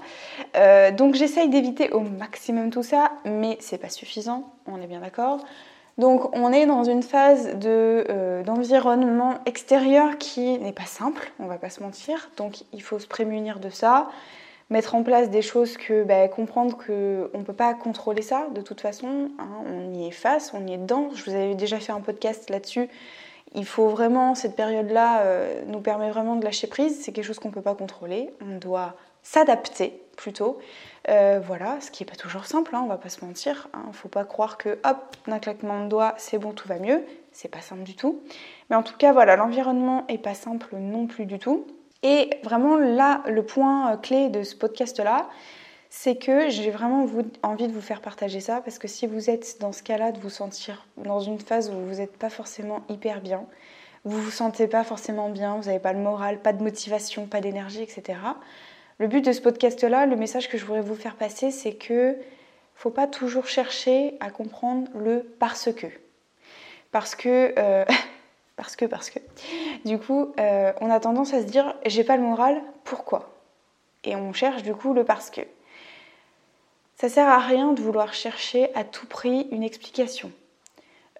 Euh, 0.55 0.91
donc 0.91 1.15
j'essaye 1.15 1.49
d'éviter 1.49 1.89
au 1.91 2.01
maximum 2.01 2.69
tout 2.69 2.83
ça, 2.83 3.11
mais 3.25 3.57
c'est 3.59 3.77
pas 3.77 3.89
suffisant, 3.89 4.53
on 4.67 4.81
est 4.81 4.87
bien 4.87 5.01
d'accord. 5.01 5.39
Donc 5.97 6.35
on 6.35 6.51
est 6.51 6.65
dans 6.65 6.83
une 6.83 7.03
phase 7.03 7.55
euh, 7.65 8.43
d'environnement 8.43 9.35
extérieur 9.45 10.17
qui 10.17 10.57
n'est 10.59 10.71
pas 10.71 10.85
simple, 10.85 11.31
on 11.39 11.45
va 11.45 11.57
pas 11.57 11.69
se 11.69 11.83
mentir, 11.83 12.29
donc 12.37 12.63
il 12.71 12.81
faut 12.81 12.99
se 12.99 13.07
prémunir 13.07 13.59
de 13.59 13.69
ça. 13.69 14.09
Mettre 14.69 14.95
en 14.95 15.03
place 15.03 15.29
des 15.29 15.41
choses 15.41 15.77
que 15.77 16.03
bah, 16.03 16.27
comprendre 16.27 16.77
qu'on 16.77 17.37
ne 17.37 17.43
peut 17.43 17.53
pas 17.53 17.73
contrôler 17.73 18.21
ça 18.21 18.47
de 18.53 18.61
toute 18.61 18.81
façon. 18.81 19.29
Hein, 19.39 19.49
on 19.65 19.93
y 19.93 20.07
est 20.07 20.11
face, 20.11 20.53
on 20.53 20.65
y 20.65 20.73
est 20.73 20.77
dedans. 20.77 21.09
Je 21.13 21.23
vous 21.23 21.35
avais 21.35 21.55
déjà 21.55 21.79
fait 21.79 21.91
un 21.91 22.01
podcast 22.01 22.49
là-dessus. 22.49 22.89
Il 23.55 23.65
faut 23.65 23.89
vraiment, 23.89 24.33
cette 24.33 24.55
période-là 24.55 25.21
euh, 25.21 25.61
nous 25.67 25.79
permet 25.79 26.09
vraiment 26.09 26.35
de 26.35 26.43
lâcher 26.43 26.67
prise. 26.67 26.99
C'est 27.01 27.11
quelque 27.11 27.25
chose 27.25 27.39
qu'on 27.39 27.49
ne 27.49 27.53
peut 27.53 27.61
pas 27.61 27.75
contrôler. 27.75 28.31
On 28.41 28.57
doit 28.57 28.95
s'adapter 29.21 30.01
plutôt. 30.17 30.59
Euh, 31.09 31.39
voilà, 31.43 31.79
ce 31.81 31.91
qui 31.91 32.03
n'est 32.03 32.09
pas 32.09 32.15
toujours 32.15 32.45
simple, 32.45 32.75
hein, 32.75 32.81
on 32.83 32.87
va 32.87 32.97
pas 32.97 33.09
se 33.09 33.23
mentir. 33.23 33.69
Il 33.73 33.77
hein. 33.77 33.83
ne 33.87 33.93
faut 33.93 34.09
pas 34.09 34.25
croire 34.25 34.57
que 34.57 34.79
hop, 34.83 35.15
d'un 35.27 35.39
claquement 35.39 35.83
de 35.83 35.89
doigts, 35.89 36.13
c'est 36.17 36.37
bon, 36.37 36.51
tout 36.51 36.67
va 36.67 36.79
mieux. 36.79 37.03
C'est 37.31 37.49
pas 37.49 37.61
simple 37.61 37.83
du 37.83 37.95
tout. 37.95 38.21
Mais 38.69 38.75
en 38.75 38.83
tout 38.83 38.95
cas, 38.97 39.11
voilà, 39.11 39.35
l'environnement 39.35 40.05
est 40.07 40.17
pas 40.17 40.33
simple 40.33 40.75
non 40.77 41.07
plus 41.07 41.25
du 41.25 41.39
tout. 41.39 41.65
Et 42.03 42.29
vraiment 42.43 42.77
là, 42.77 43.23
le 43.27 43.43
point 43.43 43.93
euh, 43.93 43.97
clé 43.97 44.29
de 44.29 44.43
ce 44.43 44.55
podcast-là, 44.55 45.29
c'est 45.89 46.15
que 46.15 46.49
j'ai 46.49 46.69
vraiment 46.69 47.07
envie 47.43 47.67
de 47.67 47.73
vous 47.73 47.81
faire 47.81 48.01
partager 48.01 48.39
ça 48.39 48.61
parce 48.61 48.79
que 48.79 48.87
si 48.87 49.07
vous 49.07 49.29
êtes 49.29 49.59
dans 49.61 49.71
ce 49.71 49.83
cas-là, 49.83 50.11
de 50.11 50.19
vous 50.19 50.29
sentir 50.29 50.85
dans 50.97 51.19
une 51.19 51.39
phase 51.39 51.69
où 51.69 51.73
vous 51.73 51.95
n'êtes 51.95 52.17
pas 52.17 52.29
forcément 52.29 52.81
hyper 52.89 53.21
bien, 53.21 53.45
vous 54.03 54.19
vous 54.19 54.31
sentez 54.31 54.67
pas 54.67 54.83
forcément 54.83 55.29
bien, 55.29 55.55
vous 55.55 55.65
n'avez 55.65 55.79
pas 55.79 55.93
le 55.93 55.99
moral, 55.99 56.39
pas 56.39 56.51
de 56.51 56.61
motivation, 56.61 57.25
pas 57.25 57.41
d'énergie, 57.41 57.81
etc. 57.81 58.19
Le 58.97 59.07
but 59.07 59.23
de 59.23 59.31
ce 59.31 59.39
podcast-là, 59.41 60.05
le 60.05 60.15
message 60.15 60.49
que 60.49 60.57
je 60.57 60.65
voudrais 60.65 60.81
vous 60.81 60.95
faire 60.95 61.15
passer, 61.15 61.51
c'est 61.51 61.73
que 61.73 62.17
faut 62.75 62.89
pas 62.89 63.07
toujours 63.07 63.45
chercher 63.45 64.17
à 64.19 64.29
comprendre 64.29 64.89
le 64.95 65.23
parce 65.39 65.71
que. 65.71 65.87
Parce 66.91 67.15
que 67.15 67.53
euh, 67.57 67.85
parce 68.55 68.75
que, 68.75 68.85
parce 68.85 69.09
que. 69.09 69.19
Du 69.85 69.99
coup, 69.99 70.33
euh, 70.39 70.73
on 70.81 70.89
a 70.89 70.99
tendance 70.99 71.33
à 71.33 71.41
se 71.41 71.45
dire 71.45 71.75
j'ai 71.85 72.03
pas 72.03 72.17
le 72.17 72.23
moral, 72.23 72.61
pourquoi? 72.83 73.33
Et 74.03 74.15
on 74.15 74.33
cherche 74.33 74.63
du 74.63 74.73
coup 74.73 74.93
le 74.93 75.03
parce 75.03 75.29
que. 75.29 75.41
Ça 76.95 77.09
sert 77.09 77.27
à 77.27 77.39
rien 77.39 77.73
de 77.73 77.81
vouloir 77.81 78.13
chercher 78.13 78.73
à 78.75 78.83
tout 78.83 79.07
prix 79.07 79.47
une 79.51 79.63
explication, 79.63 80.31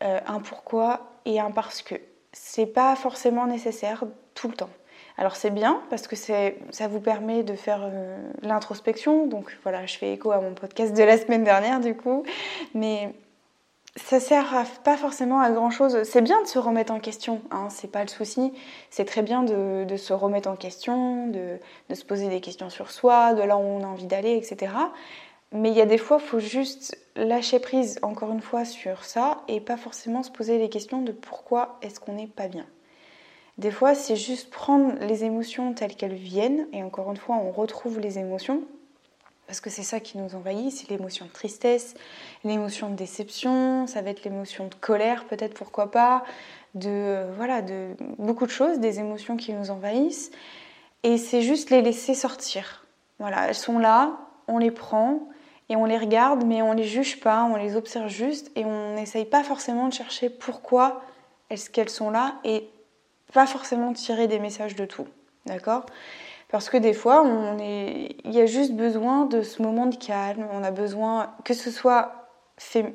euh, 0.04 0.20
un 0.28 0.40
pourquoi 0.40 1.12
et 1.26 1.40
un 1.40 1.52
parce 1.52 1.82
que. 1.82 1.96
C'est 2.32 2.68
pas 2.68 2.96
forcément 2.96 3.46
nécessaire 3.46 4.06
tout 4.34 4.48
le 4.48 4.56
temps. 4.56 4.70
Alors 5.18 5.36
c'est 5.36 5.52
bien 5.52 5.82
parce 5.90 6.08
que 6.08 6.16
ça 6.16 6.88
vous 6.88 7.00
permet 7.00 7.44
de 7.44 7.56
faire 7.56 7.82
euh, 7.84 8.18
l'introspection. 8.42 9.28
Donc 9.28 9.56
voilà, 9.62 9.86
je 9.86 9.98
fais 9.98 10.14
écho 10.14 10.32
à 10.32 10.40
mon 10.40 10.54
podcast 10.54 10.96
de 10.96 11.04
la 11.04 11.18
semaine 11.18 11.44
dernière 11.44 11.80
du 11.80 11.96
coup. 11.96 12.24
Mais 12.74 13.14
ça 13.96 14.20
sert 14.20 14.66
pas 14.84 14.98
forcément 14.98 15.40
à 15.40 15.52
grand 15.52 15.70
chose. 15.70 16.02
C'est 16.04 16.22
bien 16.22 16.42
de 16.42 16.48
se 16.48 16.58
remettre 16.58 16.92
en 16.92 17.00
question, 17.00 17.42
hein, 17.52 17.68
c'est 17.70 17.92
pas 17.92 18.02
le 18.02 18.10
souci. 18.10 18.52
C'est 18.90 19.06
très 19.06 19.22
bien 19.22 19.44
de, 19.44 19.98
se 19.98 20.14
remettre 20.14 20.50
en 20.50 20.56
question, 20.56 21.28
de, 21.28 21.60
se 21.94 22.04
poser 22.04 22.28
des 22.28 22.42
questions 22.42 22.70
sur 22.70 22.90
soi, 22.90 23.34
de 23.34 23.44
là 23.44 23.56
où 23.58 23.62
on 23.62 23.84
a 23.84 23.88
envie 23.88 24.08
d'aller, 24.08 24.36
etc. 24.36 24.74
Mais 25.52 25.70
il 25.70 25.76
y 25.76 25.82
a 25.82 25.86
des 25.86 26.00
fois, 26.00 26.18
il 26.20 26.28
faut 26.28 26.40
juste 26.40 26.98
lâcher 27.16 27.60
prise, 27.60 28.00
encore 28.02 28.32
une 28.32 28.42
fois, 28.42 28.66
sur 28.66 29.06
ça 29.06 29.44
et 29.48 29.62
pas 29.62 29.78
forcément 29.78 30.24
se 30.24 30.32
poser 30.32 30.58
les 30.58 30.70
questions 30.70 31.04
de 31.04 31.12
pourquoi 31.12 31.78
est-ce 31.84 32.00
qu'on 32.00 32.14
n'est 32.14 32.28
pas 32.28 32.48
bien. 32.48 32.66
Des 33.60 33.70
fois, 33.70 33.94
c'est 33.94 34.16
juste 34.16 34.50
prendre 34.50 34.96
les 35.02 35.24
émotions 35.24 35.74
telles 35.74 35.96
qu'elles 35.96 36.16
viennent, 36.16 36.68
et 36.74 36.82
encore 36.82 37.12
une 37.12 37.18
fois, 37.18 37.36
on 37.36 37.52
retrouve 37.52 38.00
les 38.00 38.18
émotions, 38.18 38.64
parce 39.48 39.60
que 39.60 39.70
c'est 39.70 39.84
ça 39.84 40.00
qui 40.00 40.18
nous 40.18 40.36
envahit, 40.36 40.72
c'est 40.72 40.90
l'émotion 40.90 41.26
de 41.26 41.32
tristesse, 41.32 41.96
l'émotion 42.44 42.90
de 42.90 42.96
déception, 42.96 43.88
ça 43.88 44.02
va 44.02 44.10
être 44.10 44.24
l'émotion 44.24 44.68
de 44.68 44.76
colère 44.76 45.26
peut-être 45.26 45.54
pourquoi 45.54 45.92
pas, 45.92 46.24
de 46.76 47.26
voilà, 47.36 47.62
de 47.62 47.96
beaucoup 48.18 48.46
de 48.46 48.52
choses, 48.52 48.80
des 48.80 49.00
émotions 49.00 49.38
qui 49.38 49.54
nous 49.54 49.70
envahissent 49.70 50.32
et 51.04 51.18
c'est 51.18 51.42
juste 51.42 51.70
les 51.70 51.82
laisser 51.82 52.14
sortir. 52.14 52.86
Voilà, 53.20 53.48
elles 53.48 53.56
sont 53.56 53.80
là, 53.80 54.18
on 54.48 54.58
les 54.58 54.72
prend 54.72 55.28
et 55.70 55.76
on 55.76 55.86
les 55.86 55.98
regarde 55.98 56.46
mais 56.46 56.62
on 56.62 56.74
les 56.74 56.86
juge 56.86 57.20
pas, 57.20 57.44
on 57.44 57.56
les 57.56 57.76
observe 57.76 58.08
juste 58.08 58.52
et 58.56 58.66
on 58.66 58.96
n'essaye 58.96 59.26
pas 59.26 59.44
forcément 59.44 59.88
de 59.88 59.94
chercher 59.94 60.30
pourquoi 60.30 61.02
est-ce 61.50 61.70
qu'elles 61.70 61.90
sont 61.90 62.10
là 62.10 62.36
et 62.44 62.70
pas 63.34 63.46
forcément 63.46 63.94
tirer 63.94 64.28
des 64.28 64.40
messages 64.40 64.76
de 64.76 64.86
tout. 64.86 65.08
D'accord? 65.46 65.86
Parce 66.54 66.70
que 66.70 66.78
des 66.78 66.94
fois, 66.94 67.24
on 67.24 67.58
est... 67.58 68.16
il 68.26 68.32
y 68.32 68.40
a 68.40 68.46
juste 68.46 68.74
besoin 68.74 69.26
de 69.26 69.42
ce 69.42 69.64
moment 69.64 69.88
de 69.88 69.96
calme. 69.96 70.46
On 70.54 70.64
a 70.64 70.70
besoin, 70.70 71.34
que 71.44 71.56
ce 71.56 71.72
soit 71.72 72.30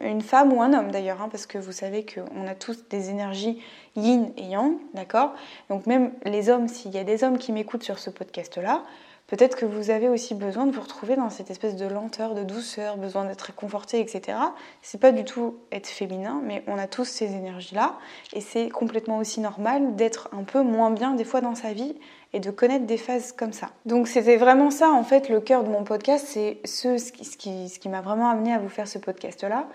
une 0.00 0.20
femme 0.20 0.52
ou 0.52 0.62
un 0.62 0.72
homme 0.74 0.92
d'ailleurs, 0.92 1.20
hein, 1.20 1.28
parce 1.28 1.44
que 1.44 1.58
vous 1.58 1.72
savez 1.72 2.06
qu'on 2.06 2.46
a 2.46 2.54
tous 2.54 2.88
des 2.88 3.10
énergies 3.10 3.60
yin 3.96 4.30
et 4.36 4.44
yang, 4.44 4.76
d'accord? 4.94 5.34
Donc 5.70 5.86
même 5.86 6.12
les 6.24 6.50
hommes, 6.50 6.68
s'il 6.68 6.92
y 6.92 6.98
a 6.98 7.04
des 7.04 7.24
hommes 7.24 7.36
qui 7.36 7.50
m'écoutent 7.50 7.82
sur 7.82 7.98
ce 7.98 8.10
podcast-là, 8.10 8.84
peut-être 9.28 9.56
que 9.56 9.64
vous 9.64 9.90
avez 9.90 10.08
aussi 10.08 10.34
besoin 10.34 10.66
de 10.66 10.72
vous 10.72 10.80
retrouver 10.80 11.14
dans 11.14 11.30
cette 11.30 11.50
espèce 11.50 11.76
de 11.76 11.86
lenteur, 11.86 12.34
de 12.34 12.42
douceur, 12.42 12.96
besoin 12.96 13.24
d'être 13.24 13.42
réconforté, 13.42 14.00
etc. 14.00 14.36
C'est 14.82 15.00
pas 15.00 15.12
du 15.12 15.24
tout 15.24 15.56
être 15.70 15.86
féminin, 15.86 16.40
mais 16.44 16.64
on 16.66 16.76
a 16.76 16.88
tous 16.88 17.04
ces 17.04 17.26
énergies-là, 17.26 17.96
et 18.32 18.40
c'est 18.40 18.68
complètement 18.68 19.18
aussi 19.18 19.40
normal 19.40 19.94
d'être 19.94 20.28
un 20.32 20.42
peu 20.42 20.62
moins 20.62 20.90
bien 20.90 21.14
des 21.14 21.24
fois 21.24 21.40
dans 21.40 21.54
sa 21.54 21.72
vie 21.72 21.94
et 22.32 22.40
de 22.40 22.50
connaître 22.50 22.86
des 22.86 22.98
phases 22.98 23.32
comme 23.32 23.52
ça. 23.52 23.70
Donc 23.86 24.08
c'était 24.08 24.36
vraiment 24.36 24.70
ça 24.70 24.90
en 24.90 25.04
fait 25.04 25.28
le 25.28 25.40
cœur 25.40 25.62
de 25.62 25.68
mon 25.68 25.84
podcast, 25.84 26.26
c'est 26.26 26.58
ce, 26.64 27.12
qui, 27.12 27.70
qui 27.70 27.88
m'a 27.88 28.00
vraiment 28.00 28.28
amené 28.28 28.52
à 28.52 28.58
vous 28.58 28.68
faire 28.68 28.88
ce 28.88 28.98
podcast-là, 28.98 29.68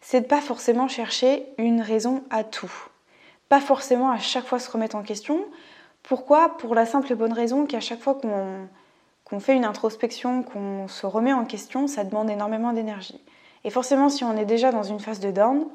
c'est 0.00 0.20
de 0.20 0.26
pas 0.26 0.40
forcément 0.40 0.86
chercher 0.86 1.46
une 1.58 1.80
raison 1.80 2.22
à 2.30 2.44
tout. 2.44 2.72
Pas 3.48 3.60
forcément 3.60 4.10
à 4.10 4.18
chaque 4.18 4.44
fois 4.44 4.58
se 4.58 4.70
remettre 4.70 4.96
en 4.96 5.02
question. 5.02 5.44
Pourquoi? 6.02 6.56
Pour 6.58 6.74
la 6.74 6.86
simple 6.86 7.10
et 7.12 7.14
bonne 7.14 7.32
raison 7.32 7.66
qu'à 7.66 7.80
chaque 7.80 8.00
fois 8.00 8.14
qu'on 8.14 8.68
qu'on 9.28 9.40
fait 9.40 9.54
une 9.54 9.64
introspection, 9.64 10.42
qu'on 10.42 10.88
se 10.88 11.06
remet 11.06 11.32
en 11.32 11.44
question, 11.44 11.86
ça 11.86 12.04
demande 12.04 12.30
énormément 12.30 12.72
d'énergie. 12.72 13.20
Et 13.64 13.70
forcément, 13.70 14.08
si 14.08 14.24
on 14.24 14.36
est 14.36 14.46
déjà 14.46 14.72
dans 14.72 14.82
une 14.82 15.00
phase 15.00 15.20
de 15.20 15.30
down, 15.30 15.66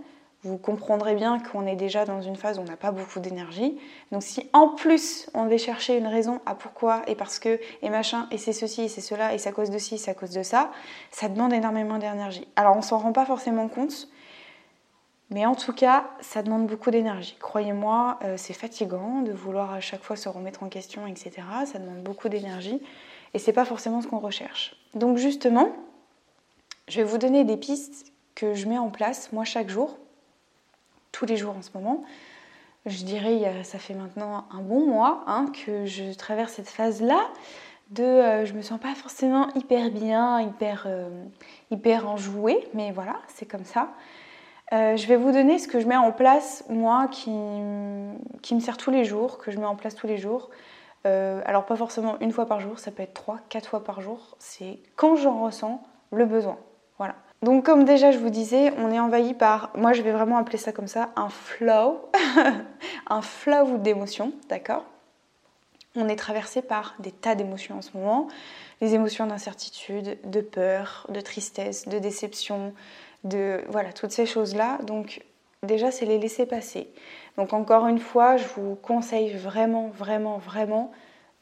vous 0.44 0.58
comprendrez 0.58 1.16
bien 1.16 1.40
qu'on 1.40 1.66
est 1.66 1.76
déjà 1.76 2.04
dans 2.04 2.22
une 2.22 2.36
phase 2.36 2.60
où 2.60 2.62
on 2.62 2.66
n'a 2.66 2.76
pas 2.76 2.92
beaucoup 2.92 3.20
d'énergie. 3.20 3.78
Donc 4.12 4.24
si 4.24 4.50
en 4.52 4.70
plus 4.70 5.30
on 5.34 5.46
devait 5.46 5.58
chercher 5.58 5.98
une 5.98 6.08
raison 6.08 6.42
à 6.46 6.54
pourquoi 6.54 7.02
et 7.08 7.16
parce 7.16 7.40
que 7.40 7.60
et 7.82 7.90
machin 7.90 8.28
et 8.30 8.38
c'est 8.38 8.52
ceci 8.52 8.84
et 8.84 8.88
c'est 8.90 9.02
cela 9.02 9.34
et 9.34 9.48
à 9.48 9.52
cause 9.54 9.70
de 9.70 9.78
ci, 9.78 10.02
à 10.10 10.14
cause 10.14 10.32
de 10.32 10.44
ça, 10.44 10.72
ça 11.12 11.30
demande 11.30 11.54
énormément 11.54 11.98
d'énergie. 11.98 12.46
Alors 12.58 12.76
on 12.76 12.82
s'en 12.82 12.98
rend 12.98 13.14
pas 13.14 13.26
forcément 13.26 13.70
compte, 13.70 14.10
mais 15.30 15.46
en 15.46 15.56
tout 15.56 15.72
cas 15.72 16.10
ça 16.20 16.44
demande 16.44 16.68
beaucoup 16.68 16.92
d'énergie. 16.92 17.38
Croyez-moi, 17.40 18.20
euh, 18.24 18.36
c'est 18.36 18.54
fatigant 18.54 19.22
de 19.22 19.32
vouloir 19.32 19.72
à 19.72 19.80
chaque 19.80 20.04
fois 20.04 20.18
se 20.18 20.28
remettre 20.28 20.64
en 20.64 20.68
question, 20.68 21.08
etc. 21.08 21.32
Ça 21.66 21.80
demande 21.80 22.04
beaucoup 22.04 22.28
d'énergie 22.28 22.82
et 23.34 23.40
c'est 23.40 23.54
pas 23.54 23.66
forcément 23.66 24.02
ce 24.02 24.08
qu'on 24.08 24.20
recherche. 24.20 24.76
Donc 24.94 25.18
justement, 25.18 25.70
je 26.88 26.98
vais 26.98 27.04
vous 27.04 27.18
donner 27.18 27.44
des 27.44 27.58
pistes 27.58 28.12
que 28.36 28.54
je 28.54 28.68
mets 28.68 28.78
en 28.78 28.90
place 28.90 29.32
moi 29.32 29.46
chaque 29.46 29.70
jour 29.70 29.98
tous 31.12 31.26
les 31.26 31.38
jours 31.38 31.56
en 31.56 31.62
ce 31.62 31.70
moment. 31.76 32.04
Je 32.86 33.04
dirais, 33.04 33.64
ça 33.64 33.80
fait 33.80 33.94
maintenant 33.94 34.46
un 34.52 34.62
bon 34.62 34.86
mois 34.86 35.24
hein, 35.28 35.46
que 35.66 35.86
je 35.86 36.14
traverse 36.14 36.54
cette 36.54 36.68
phase-là 36.68 37.30
de 37.92 38.04
euh, 38.04 38.46
je 38.46 38.54
me 38.54 38.62
sens 38.62 38.80
pas 38.80 38.96
forcément 38.96 39.48
hyper 39.56 39.90
bien, 39.92 40.42
hyper, 40.42 40.86
euh, 40.88 41.10
hyper 41.72 42.10
enjouée, 42.10 42.68
mais 42.74 42.92
voilà, 42.92 43.16
c'est 43.28 43.46
comme 43.46 43.66
ça. 43.66 43.90
Euh, 44.72 44.98
je 44.98 45.06
vais 45.08 45.18
vous 45.18 45.32
donner 45.32 45.60
ce 45.60 45.68
que 45.68 45.80
je 45.80 45.88
mets 45.88 45.96
en 45.96 46.12
place, 46.12 46.66
moi, 46.70 47.08
qui, 47.12 47.32
qui, 48.42 48.56
me 48.56 48.60
sert 48.60 48.78
tous 48.78 48.90
les 48.90 49.06
jours, 49.06 49.38
que 49.38 49.52
je 49.52 49.60
mets 49.60 49.66
en 49.66 49.76
place 49.76 49.96
tous 49.96 50.08
les 50.08 50.18
jours. 50.18 50.50
Alors 51.06 51.66
pas 51.66 51.76
forcément 51.76 52.18
une 52.22 52.32
fois 52.32 52.46
par 52.46 52.60
jour, 52.60 52.80
ça 52.80 52.92
peut 52.92 53.04
être 53.04 53.14
trois, 53.14 53.40
quatre 53.50 53.70
fois 53.70 53.84
par 53.84 54.02
jour. 54.02 54.36
C'est 54.40 54.80
quand 54.96 55.16
j'en 55.16 55.44
ressens 55.44 55.84
le 56.12 56.26
besoin. 56.26 56.58
Voilà. 56.98 57.16
Donc 57.44 57.66
comme 57.66 57.84
déjà 57.84 58.12
je 58.12 58.18
vous 58.20 58.30
disais, 58.30 58.72
on 58.78 58.90
est 58.90 59.00
envahi 59.00 59.34
par, 59.34 59.72
moi 59.76 59.92
je 59.92 60.02
vais 60.02 60.12
vraiment 60.12 60.38
appeler 60.38 60.58
ça 60.58 60.72
comme 60.72 60.88
ça, 60.88 61.10
un 61.18 61.28
flow, 61.30 62.00
un 63.10 63.22
flow 63.22 63.78
d'émotions, 63.80 64.32
d'accord? 64.48 64.86
On 65.96 66.08
est 66.08 66.16
traversé 66.16 66.62
par 66.62 66.96
des 67.00 67.12
tas 67.12 67.36
d'émotions 67.36 67.78
en 67.78 67.82
ce 67.82 67.96
moment, 67.96 68.30
les 68.80 68.96
émotions 68.96 69.28
d'incertitude, 69.28 70.18
de 70.24 70.42
peur, 70.42 71.06
de 71.10 71.20
tristesse, 71.20 71.88
de 71.88 72.00
déception, 72.00 72.74
de 73.26 73.62
voilà, 73.68 73.92
toutes 73.92 74.12
ces 74.12 74.26
choses-là. 74.26 74.80
Donc 74.84 75.22
déjà 75.64 75.92
c'est 75.92 76.06
les 76.06 76.20
laisser 76.20 76.46
passer. 76.46 76.90
Donc 77.38 77.54
encore 77.54 77.88
une 77.88 78.00
fois, 78.00 78.38
je 78.38 78.48
vous 78.56 78.76
conseille 78.76 79.32
vraiment, 79.34 79.90
vraiment, 79.90 80.38
vraiment 80.38 80.92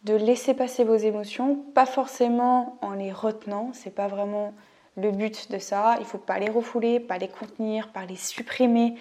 de 0.03 0.15
laisser 0.15 0.53
passer 0.53 0.83
vos 0.83 0.95
émotions, 0.95 1.57
pas 1.75 1.86
forcément 1.86 2.77
en 2.81 2.93
les 2.93 3.12
retenant, 3.12 3.69
c'est 3.74 3.93
pas 3.93 4.07
vraiment 4.07 4.53
le 4.98 5.12
but 5.12 5.51
de 5.51 5.60
ça. 5.60 5.98
Il 6.00 6.05
faut 6.05 6.17
pas 6.17 6.39
les 6.39 6.50
refouler, 6.50 7.00
pas 7.00 7.17
les 7.17 7.27
contenir, 7.27 7.89
pas 7.89 8.05
les 8.05 8.15
supprimer. 8.15 8.95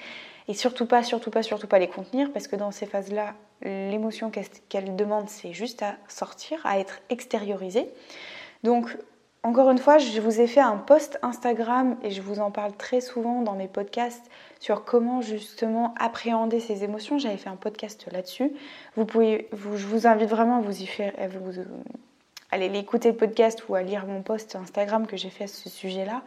Et 0.48 0.54
surtout 0.54 0.86
pas, 0.86 1.02
surtout 1.02 1.30
pas, 1.30 1.42
surtout 1.42 1.68
pas 1.68 1.78
les 1.78 1.88
contenir, 1.88 2.32
parce 2.32 2.48
que 2.48 2.56
dans 2.56 2.72
ces 2.72 2.86
phases-là, 2.86 3.34
l'émotion 3.62 4.32
qu'elle 4.68 4.96
demande, 4.96 5.28
c'est 5.28 5.52
juste 5.52 5.82
à 5.82 5.94
sortir, 6.08 6.60
à 6.64 6.78
être 6.80 7.00
extériorisée. 7.08 7.88
Donc, 8.64 8.96
encore 9.42 9.70
une 9.70 9.78
fois, 9.78 9.98
je 9.98 10.20
vous 10.20 10.40
ai 10.40 10.46
fait 10.46 10.60
un 10.60 10.76
post 10.76 11.18
Instagram 11.22 11.96
et 12.02 12.10
je 12.10 12.20
vous 12.20 12.40
en 12.40 12.50
parle 12.50 12.72
très 12.72 13.00
souvent 13.00 13.40
dans 13.40 13.54
mes 13.54 13.68
podcasts 13.68 14.30
sur 14.58 14.84
comment 14.84 15.22
justement 15.22 15.94
appréhender 15.98 16.60
ces 16.60 16.84
émotions. 16.84 17.18
J'avais 17.18 17.38
fait 17.38 17.48
un 17.48 17.56
podcast 17.56 18.06
là-dessus. 18.12 18.52
Je 18.96 19.86
vous 19.86 20.06
invite 20.06 20.28
vraiment 20.28 20.58
à 20.58 20.60
vous 20.60 20.82
y 20.82 20.86
faire, 20.86 21.14
vous, 21.30 21.62
aller 22.50 22.78
écouter 22.78 23.10
le 23.10 23.16
podcast 23.16 23.64
ou 23.68 23.74
à 23.74 23.82
lire 23.82 24.06
mon 24.06 24.20
post 24.22 24.56
Instagram 24.56 25.06
que 25.06 25.16
j'ai 25.16 25.30
fait 25.30 25.44
à 25.44 25.48
ce 25.48 25.70
sujet-là. 25.70 26.22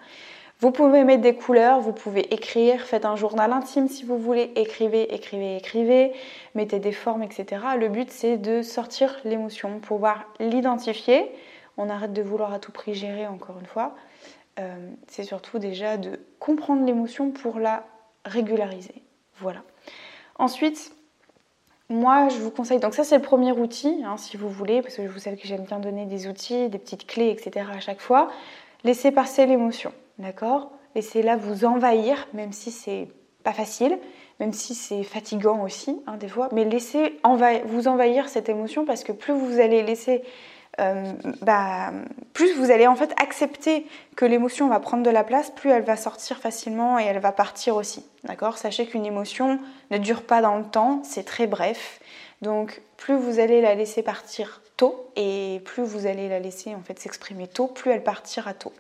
Vous 0.59 0.71
pouvez 0.71 1.03
mettre 1.03 1.21
des 1.21 1.35
couleurs, 1.35 1.81
vous 1.81 1.93
pouvez 1.93 2.33
écrire, 2.33 2.81
faites 2.81 3.05
un 3.05 3.15
journal 3.15 3.51
intime 3.51 3.89
si 3.89 4.05
vous 4.05 4.17
voulez, 4.17 4.51
écrivez, 4.55 5.13
écrivez, 5.13 5.57
écrivez, 5.57 6.13
mettez 6.55 6.79
des 6.79 6.93
formes, 6.93 7.21
etc. 7.21 7.61
Le 7.77 7.89
but 7.89 8.09
c'est 8.09 8.37
de 8.37 8.61
sortir 8.61 9.19
l'émotion, 9.25 9.79
pouvoir 9.79 10.25
l'identifier. 10.39 11.29
On 11.77 11.89
arrête 11.89 12.13
de 12.13 12.21
vouloir 12.21 12.53
à 12.53 12.59
tout 12.59 12.71
prix 12.71 12.93
gérer 12.93 13.27
encore 13.27 13.59
une 13.59 13.65
fois. 13.65 13.95
Euh, 14.59 14.89
c'est 15.07 15.23
surtout 15.23 15.59
déjà 15.59 15.97
de 15.97 16.19
comprendre 16.39 16.85
l'émotion 16.85 17.31
pour 17.31 17.59
la 17.59 17.85
régulariser. 18.25 19.01
Voilà. 19.39 19.63
Ensuite, 20.37 20.93
moi, 21.89 22.29
je 22.29 22.37
vous 22.37 22.51
conseille, 22.51 22.79
donc 22.79 22.93
ça 22.93 23.03
c'est 23.03 23.17
le 23.17 23.21
premier 23.21 23.51
outil, 23.51 24.03
hein, 24.05 24.17
si 24.17 24.37
vous 24.37 24.49
voulez, 24.49 24.81
parce 24.81 24.95
que 24.95 25.03
je 25.03 25.07
vous 25.09 25.19
savez 25.19 25.37
que 25.37 25.47
j'aime 25.47 25.63
bien 25.63 25.79
donner 25.79 26.05
des 26.05 26.27
outils, 26.27 26.69
des 26.69 26.77
petites 26.77 27.07
clés, 27.07 27.29
etc. 27.29 27.67
à 27.71 27.79
chaque 27.79 28.01
fois. 28.01 28.29
Laissez 28.83 29.11
passer 29.11 29.45
l'émotion, 29.45 29.91
d'accord? 30.19 30.71
Laissez-la 30.95 31.35
vous 31.35 31.65
envahir, 31.65 32.27
même 32.33 32.51
si 32.51 32.71
c'est 32.71 33.09
pas 33.43 33.53
facile, 33.53 33.97
même 34.39 34.53
si 34.53 34.75
c'est 34.75 35.03
fatigant 35.03 35.63
aussi, 35.63 36.01
hein, 36.07 36.17
des 36.17 36.27
fois, 36.27 36.49
mais 36.51 36.65
laissez 36.65 37.19
vous 37.65 37.87
envahir 37.87 38.29
cette 38.29 38.49
émotion 38.49 38.85
parce 38.85 39.03
que 39.03 39.11
plus 39.11 39.33
vous 39.33 39.59
allez 39.59 39.83
laisser 39.83 40.23
euh, 40.79 41.13
bah, 41.41 41.91
plus 42.33 42.53
vous 42.53 42.71
allez 42.71 42.87
en 42.87 42.95
fait 42.95 43.13
accepter 43.21 43.85
que 44.15 44.25
l'émotion 44.25 44.69
va 44.69 44.79
prendre 44.79 45.03
de 45.03 45.09
la 45.09 45.23
place, 45.23 45.51
plus 45.51 45.69
elle 45.69 45.83
va 45.83 45.95
sortir 45.95 46.37
facilement 46.37 46.97
et 46.99 47.03
elle 47.03 47.19
va 47.19 47.31
partir 47.31 47.75
aussi. 47.75 48.05
D'accord? 48.23 48.57
Sachez 48.57 48.87
qu'une 48.87 49.05
émotion 49.05 49.59
ne 49.91 49.97
dure 49.97 50.23
pas 50.23 50.41
dans 50.41 50.57
le 50.57 50.65
temps, 50.65 51.01
c'est 51.03 51.23
très 51.23 51.47
bref. 51.47 51.99
Donc 52.41 52.81
plus 52.97 53.15
vous 53.15 53.39
allez 53.39 53.61
la 53.61 53.75
laisser 53.75 54.01
partir 54.01 54.61
tôt 54.75 55.09
et 55.15 55.61
plus 55.65 55.83
vous 55.83 56.07
allez 56.07 56.27
la 56.27 56.39
laisser 56.39 56.73
en 56.73 56.81
fait 56.81 56.99
s'exprimer 56.99 57.47
tôt, 57.47 57.67
plus 57.67 57.91
elle 57.91 58.03
partira 58.03 58.53
tôt. 58.53 58.73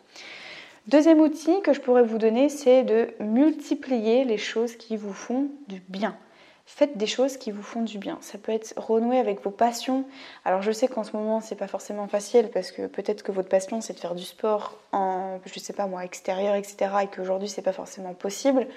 Deuxième 0.87 1.21
outil 1.21 1.61
que 1.61 1.71
je 1.71 1.79
pourrais 1.79 2.03
vous 2.03 2.17
donner, 2.17 2.49
c'est 2.49 2.83
de 2.83 3.09
multiplier 3.21 4.25
les 4.25 4.37
choses 4.37 4.75
qui 4.75 4.97
vous 4.97 5.13
font 5.13 5.47
du 5.69 5.81
bien 5.87 6.17
faites 6.65 6.97
des 6.97 7.07
choses 7.07 7.37
qui 7.37 7.51
vous 7.51 7.61
font 7.61 7.81
du 7.81 7.97
bien. 7.97 8.17
Ça 8.21 8.37
peut 8.37 8.51
être 8.51 8.73
renouer 8.77 9.17
avec 9.17 9.43
vos 9.43 9.51
passions. 9.51 10.05
Alors 10.45 10.61
je 10.61 10.71
sais 10.71 10.87
qu'en 10.87 11.03
ce 11.03 11.15
moment 11.15 11.41
c'est 11.41 11.55
pas 11.55 11.67
forcément 11.67 12.07
facile 12.07 12.49
parce 12.53 12.71
que 12.71 12.87
peut-être 12.87 13.23
que 13.23 13.31
votre 13.31 13.49
passion 13.49 13.81
c'est 13.81 13.93
de 13.93 13.99
faire 13.99 14.15
du 14.15 14.23
sport 14.23 14.77
en, 14.91 15.39
je 15.45 15.59
sais 15.59 15.73
pas 15.73 15.87
moi, 15.87 16.05
extérieur, 16.05 16.55
etc. 16.55 16.91
et 17.03 17.07
qu'aujourd'hui 17.07 17.49
c'est 17.49 17.61
pas 17.61 17.73
forcément 17.73 18.13
possible. 18.13 18.67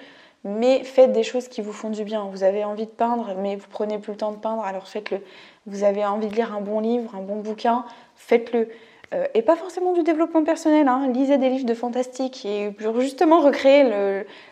Mais 0.43 0.83
faites 0.83 1.11
des 1.11 1.23
choses 1.23 1.47
qui 1.47 1.61
vous 1.61 1.73
font 1.73 1.89
du 1.89 2.03
bien. 2.03 2.25
Vous 2.25 2.43
avez 2.43 2.63
envie 2.63 2.85
de 2.85 2.91
peindre, 2.91 3.35
mais 3.37 3.55
vous 3.55 3.67
prenez 3.69 3.97
plus 3.97 4.11
le 4.11 4.17
temps 4.17 4.31
de 4.31 4.37
peindre, 4.37 4.63
alors 4.63 4.87
faites-le. 4.87 5.21
Vous 5.65 5.83
avez 5.83 6.05
envie 6.05 6.27
de 6.27 6.35
lire 6.35 6.55
un 6.55 6.61
bon 6.61 6.79
livre, 6.79 7.15
un 7.15 7.21
bon 7.21 7.37
bouquin, 7.37 7.85
faites-le. 8.15 8.69
Euh, 9.13 9.25
et 9.33 9.41
pas 9.41 9.55
forcément 9.55 9.93
du 9.93 10.03
développement 10.03 10.43
personnel, 10.43 10.89
hein. 10.89 11.09
lisez 11.13 11.37
des 11.37 11.47
livres 11.47 11.65
de 11.65 11.73
fantastique 11.73 12.45
et 12.45 12.75
justement 12.99 13.39
recréer 13.39 13.85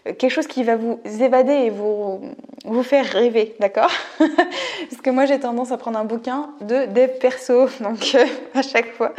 quelque 0.06 0.30
chose 0.30 0.48
qui 0.48 0.64
va 0.64 0.78
vous 0.78 0.98
évader 1.06 1.52
et 1.52 1.70
vous, 1.70 2.22
vous 2.64 2.84
faire 2.84 3.06
rêver, 3.06 3.56
d'accord? 3.60 3.92
Parce 4.18 5.02
que 5.04 5.10
moi 5.10 5.26
j'ai 5.26 5.42
tendance 5.42 5.74
à 5.74 5.78
prendre 5.78 6.00
un 6.00 6.06
bouquin 6.06 6.54
de 6.62 6.86
des 6.86 7.10
perso, 7.10 7.68
donc 7.82 8.16
euh, 8.16 8.26
à 8.54 8.62
chaque 8.62 8.94
fois. 8.94 9.14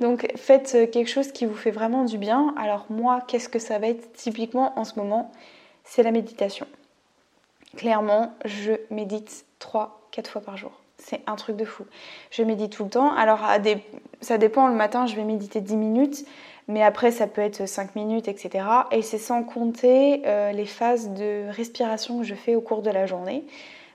Donc 0.00 0.30
faites 0.36 0.90
quelque 0.90 1.08
chose 1.08 1.32
qui 1.32 1.46
vous 1.46 1.56
fait 1.56 1.70
vraiment 1.70 2.04
du 2.04 2.18
bien. 2.18 2.54
Alors 2.58 2.84
moi, 2.90 3.22
qu'est-ce 3.26 3.48
que 3.48 3.58
ça 3.58 3.78
va 3.78 3.88
être 3.88 4.12
typiquement 4.12 4.78
en 4.78 4.84
ce 4.84 4.98
moment? 4.98 5.32
C'est 5.84 6.02
la 6.02 6.10
méditation. 6.10 6.66
Clairement, 7.76 8.34
je 8.44 8.72
médite 8.90 9.46
3-4 9.58 10.26
fois 10.26 10.42
par 10.42 10.58
jour. 10.58 10.81
C'est 11.04 11.20
un 11.26 11.36
truc 11.36 11.56
de 11.56 11.64
fou. 11.64 11.84
Je 12.30 12.42
médite 12.42 12.72
tout 12.72 12.84
le 12.84 12.90
temps. 12.90 13.12
Alors, 13.14 13.40
ça 14.20 14.38
dépend. 14.38 14.68
Le 14.68 14.74
matin, 14.74 15.06
je 15.06 15.16
vais 15.16 15.24
méditer 15.24 15.60
10 15.60 15.76
minutes. 15.76 16.24
Mais 16.68 16.82
après, 16.82 17.10
ça 17.10 17.26
peut 17.26 17.40
être 17.40 17.66
5 17.66 17.96
minutes, 17.96 18.28
etc. 18.28 18.64
Et 18.92 19.02
c'est 19.02 19.18
sans 19.18 19.42
compter 19.42 20.22
euh, 20.26 20.52
les 20.52 20.66
phases 20.66 21.10
de 21.10 21.48
respiration 21.50 22.18
que 22.18 22.24
je 22.24 22.34
fais 22.34 22.54
au 22.54 22.60
cours 22.60 22.82
de 22.82 22.90
la 22.90 23.06
journée. 23.06 23.44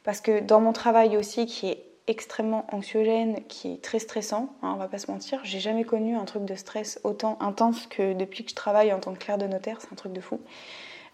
Parce 0.04 0.22
que 0.22 0.40
dans 0.40 0.60
mon 0.60 0.74
travail 0.74 1.18
aussi, 1.18 1.46
qui 1.46 1.70
est 1.70 1.84
extrêmement 2.08 2.66
anxiogène, 2.72 3.40
qui 3.48 3.74
est 3.74 3.82
très 3.82 4.00
stressant, 4.00 4.50
hein, 4.62 4.72
on 4.76 4.78
va 4.78 4.88
pas 4.88 4.98
se 4.98 5.12
mentir, 5.12 5.42
j'ai 5.44 5.60
jamais 5.60 5.84
connu 5.84 6.16
un 6.16 6.24
truc 6.24 6.46
de 6.46 6.56
stress 6.56 7.00
autant 7.04 7.38
intense 7.42 7.86
que 7.88 8.14
depuis 8.14 8.46
que 8.46 8.52
je 8.52 8.56
travaille 8.56 8.94
en 8.94 9.00
tant 9.00 9.14
que 9.14 9.20
clerc 9.20 9.38
de 9.38 9.48
notaire, 9.48 9.80
c'est 9.82 9.92
un 9.92 9.96
truc 9.96 10.14
de 10.14 10.22
fou. 10.22 10.40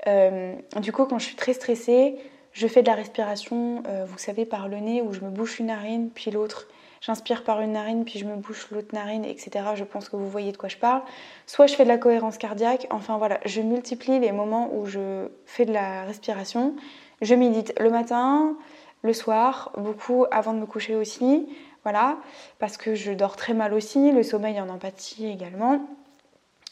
Euh, 0.08 0.54
du 0.82 0.92
coup, 0.92 1.06
quand 1.06 1.18
je 1.18 1.26
suis 1.26 1.36
très 1.36 1.54
stressée, 1.54 2.18
je 2.54 2.68
fais 2.68 2.84
de 2.84 2.88
la 2.88 2.96
respiration, 2.96 3.84
euh, 3.88 4.06
vous 4.08 4.18
savez, 4.18 4.46
par 4.46 4.68
le 4.68 4.78
nez, 4.78 5.02
où 5.02 5.12
je 5.12 5.22
me 5.22 5.30
bouche 5.30 5.60
une 5.60 5.68
narine, 5.68 6.10
puis 6.14 6.32
l'autre. 6.32 6.68
J'inspire 7.02 7.44
par 7.44 7.60
une 7.60 7.74
narine, 7.74 8.06
puis 8.06 8.18
je 8.18 8.26
me 8.26 8.36
bouche 8.38 8.70
l'autre 8.72 8.94
narine, 8.94 9.26
etc. 9.26 9.66
Je 9.76 9.84
pense 9.84 10.08
que 10.08 10.16
vous 10.16 10.30
voyez 10.30 10.54
de 10.54 10.58
quoi 10.58 10.70
je 10.70 10.78
parle. 10.78 11.02
Soit 11.48 11.68
je 11.68 11.76
fais 11.76 11.84
de 11.84 11.90
la 11.90 11.98
cohérence 11.98 12.38
cardiaque. 12.38 12.88
Enfin 12.92 13.18
voilà, 13.18 13.40
je 13.44 13.60
multiplie 13.60 14.20
les 14.20 14.32
moments 14.32 14.70
où 14.74 14.86
je 14.86 15.28
fais 15.46 15.66
de 15.66 15.74
la 15.74 16.04
respiration. 16.04 16.76
Je 17.22 17.36
médite 17.36 17.74
le 17.78 17.90
matin, 17.90 18.56
le 19.02 19.12
soir, 19.12 19.74
beaucoup 19.78 20.26
avant 20.32 20.54
de 20.54 20.60
me 20.60 20.66
coucher 20.66 20.96
aussi. 20.96 21.46
Voilà, 21.84 22.18
parce 22.60 22.78
que 22.78 22.96
je 22.96 23.12
dors 23.12 23.36
très 23.36 23.54
mal 23.54 23.74
aussi. 23.74 24.14
Le 24.14 24.24
sommeil 24.24 24.62
en 24.62 24.70
empathie 24.70 25.28
également. 25.28 25.82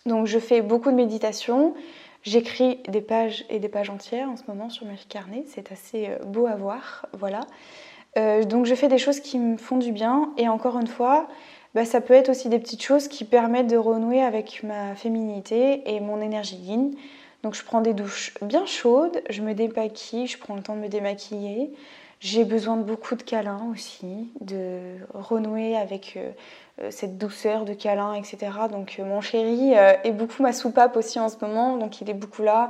Donc 0.06 0.28
je 0.28 0.40
fais 0.40 0.62
beaucoup 0.62 0.92
de 0.92 0.96
méditation. 0.96 1.74
J'écris 2.24 2.80
des 2.88 3.02
pages 3.02 3.46
et 3.50 3.60
des 3.60 3.70
pages 3.70 3.90
entières 3.90 4.30
en 4.30 4.38
ce 4.38 4.44
moment 4.48 4.70
sur 4.70 4.86
mes 4.86 4.96
carnet, 5.10 5.44
c'est 5.48 5.72
assez 5.72 6.08
euh, 6.08 6.20
beau 6.24 6.46
à 6.46 6.56
voir, 6.56 7.08
voilà. 7.14 7.42
Euh, 8.18 8.44
donc 8.44 8.66
je 8.66 8.76
fais 8.76 8.90
des 8.90 8.98
choses 8.98 9.20
qui 9.22 9.40
me 9.40 9.58
font 9.58 9.78
du 9.78 9.92
bien 9.92 10.32
et 10.38 10.48
encore 10.48 10.78
une 10.78 10.88
fois, 10.88 11.28
bah, 11.74 11.86
ça 11.86 12.02
peut 12.02 12.14
être 12.14 12.30
aussi 12.30 12.50
des 12.50 12.60
petites 12.60 12.84
choses 12.84 13.08
qui 13.08 13.24
permettent 13.24 13.70
de 13.70 13.78
renouer 13.78 14.22
avec 14.22 14.62
ma 14.64 14.96
féminité 14.96 15.82
et 15.86 16.00
mon 16.00 16.22
énergie 16.22 16.58
yin. 16.58 16.92
Donc 17.44 17.56
je 17.56 17.64
prends 17.64 17.82
des 17.82 17.94
douches 17.94 18.34
bien 18.42 18.66
chaudes, 18.66 19.24
je 19.30 19.42
me 19.42 19.54
dépaquille, 19.54 20.28
je 20.28 20.38
prends 20.38 20.56
le 20.56 20.62
temps 20.62 20.76
de 20.76 20.82
me 20.82 20.90
démaquiller. 20.90 21.72
J'ai 22.22 22.46
besoin 22.46 22.78
de 22.78 22.84
beaucoup 22.84 23.16
de 23.16 23.24
câlins 23.24 23.68
aussi, 23.74 24.30
de 24.42 24.98
renouer 25.16 25.76
avec 25.76 26.14
euh, 26.18 26.30
euh, 26.80 26.92
cette 26.92 27.18
douceur 27.18 27.66
de 27.66 27.74
câlin, 27.74 28.14
etc. 28.14 28.38
Donc 28.72 28.98
euh, 29.00 29.04
mon 29.04 29.22
chéri 29.22 29.74
est 29.74 30.12
beaucoup 30.12 30.44
ma 30.44 30.54
soupape 30.54 30.96
aussi 30.98 31.20
en 31.20 31.30
ce 31.30 31.38
moment, 31.42 31.78
donc 31.78 32.00
il 32.00 32.12
est 32.12 32.14
beaucoup 32.14 32.44
là. 32.44 32.70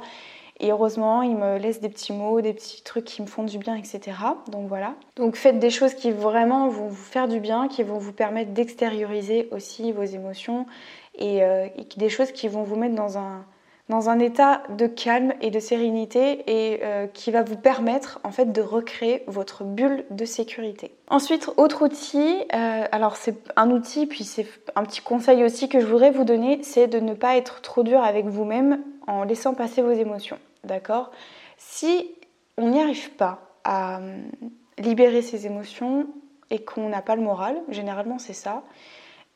Et 0.62 0.72
heureusement, 0.72 1.22
il 1.22 1.36
me 1.36 1.58
laisse 1.58 1.82
des 1.82 1.90
petits 1.90 2.14
mots, 2.14 2.40
des 2.40 2.54
petits 2.54 2.82
trucs 2.82 3.04
qui 3.04 3.22
me 3.22 3.28
font 3.28 3.44
du 3.44 3.58
bien, 3.58 3.76
etc. 3.76 4.00
Donc 4.48 4.70
voilà. 4.70 4.94
Donc 5.18 5.36
faites 5.36 5.60
des 5.60 5.70
choses 5.70 5.96
qui 5.96 6.12
vraiment 6.12 6.70
vont 6.70 6.88
vous 6.88 7.04
faire 7.04 7.28
du 7.28 7.42
bien, 7.42 7.68
qui 7.68 7.84
vont 7.84 7.98
vous 7.98 8.14
permettre 8.14 8.52
d'extérioriser 8.52 9.50
aussi 9.52 9.92
vos 9.92 10.04
émotions 10.04 10.66
et, 11.16 11.40
et 11.40 11.88
des 11.98 12.10
choses 12.10 12.32
qui 12.32 12.48
vont 12.48 12.64
vous 12.64 12.78
mettre 12.78 12.96
dans 12.96 13.18
un, 13.18 13.44
dans 13.92 14.10
un 14.10 14.20
état 14.20 14.64
de 14.70 14.88
calme 14.88 15.34
et 15.42 15.52
de 15.52 15.60
sérénité 15.60 16.44
et 16.48 16.80
euh, 16.82 17.08
qui 17.08 17.30
va 17.30 17.44
vous 17.44 17.58
permettre 17.58 18.22
en 18.24 18.32
fait 18.32 18.52
de 18.52 18.62
recréer 18.62 19.24
votre 19.28 19.66
bulle 19.66 20.06
de 20.10 20.24
sécurité. 20.24 20.96
Ensuite, 21.10 21.50
autre 21.58 21.84
outil, 21.84 22.40
euh, 22.54 22.86
alors 22.92 23.18
c'est 23.18 23.36
un 23.58 23.70
outil 23.70 24.08
puis 24.08 24.24
c'est 24.24 24.48
un 24.76 24.84
petit 24.84 25.02
conseil 25.02 25.44
aussi 25.44 25.68
que 25.68 25.82
je 25.82 25.86
voudrais 25.86 26.10
vous 26.10 26.24
donner, 26.24 26.64
c'est 26.64 26.88
de 26.88 27.00
ne 27.00 27.14
pas 27.14 27.36
être 27.36 27.62
trop 27.62 27.84
dur 27.84 28.02
avec 28.02 28.26
vous-même 28.26 28.82
en 29.08 29.26
laissant 29.26 29.54
passer 29.54 29.82
vos 29.82 29.92
émotions. 29.92 30.40
D'accord? 30.64 31.12
Si 31.58 32.10
on 32.58 32.70
n'y 32.70 32.82
arrive 32.82 33.12
pas 33.12 33.42
à 33.66 34.00
euh, 34.00 34.22
libérer 34.78 35.22
ses 35.22 35.46
émotions 35.46 36.08
et 36.50 36.60
qu'on 36.60 36.88
n'a 36.88 37.02
pas 37.02 37.18
le 37.18 37.24
moral, 37.24 37.62
généralement 37.68 38.20
c'est 38.20 38.34
ça, 38.34 38.64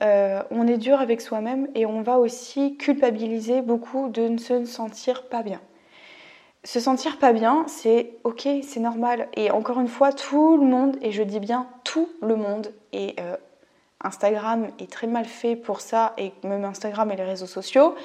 euh, 0.02 0.42
on 0.52 0.68
est 0.68 0.78
dur 0.78 1.00
avec 1.00 1.22
soi-même 1.22 1.68
et 1.74 1.86
on 1.86 2.02
va 2.02 2.20
aussi 2.20 2.78
culpabiliser 2.78 3.62
beaucoup 3.62 4.10
de 4.10 4.28
ne 4.28 4.38
se 4.38 4.66
sentir 4.66 5.28
pas 5.30 5.42
bien. 5.42 5.62
Se 6.64 6.80
sentir 6.80 7.20
pas 7.20 7.32
bien, 7.32 7.64
c'est 7.68 8.14
ok, 8.24 8.48
c'est 8.64 8.80
normal. 8.80 9.30
Et 9.36 9.52
encore 9.52 9.80
une 9.80 9.88
fois, 9.88 10.12
tout 10.12 10.58
le 10.58 10.66
monde, 10.66 10.98
et 11.02 11.12
je 11.12 11.22
dis 11.22 11.40
bien 11.40 11.68
tout 11.84 12.10
le 12.22 12.36
monde, 12.36 12.74
et 12.92 13.16
euh, 13.20 13.36
Instagram 14.04 14.68
est 14.80 14.92
très 14.92 15.08
mal 15.08 15.26
fait 15.26 15.56
pour 15.56 15.80
ça, 15.80 16.14
et 16.18 16.34
même 16.44 16.66
Instagram 16.66 17.12
et 17.12 17.16
les 17.16 17.24
réseaux 17.24 17.46
sociaux, 17.46 17.96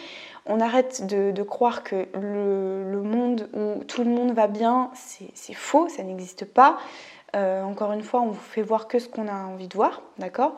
on 0.46 0.60
arrête 0.60 1.06
de, 1.06 1.42
croire 1.42 1.82
que 1.82 2.06
le, 2.14 3.02
monde 3.02 3.48
où 3.54 3.82
tout 3.84 4.04
le 4.04 4.10
monde 4.10 4.32
va 4.32 4.46
bien, 4.46 4.90
c'est 4.94 5.54
faux, 5.54 5.88
ça 5.88 6.02
n'existe 6.02 6.44
pas. 6.44 6.78
Euh, 7.36 7.62
encore 7.62 7.92
une 7.92 8.02
fois, 8.02 8.20
on 8.20 8.28
vous 8.28 8.40
fait 8.40 8.62
voir 8.62 8.88
que 8.88 8.98
ce 8.98 9.08
qu'on 9.08 9.28
a 9.28 9.34
envie 9.34 9.68
de 9.68 9.74
voir, 9.74 10.02
d'accord? 10.18 10.56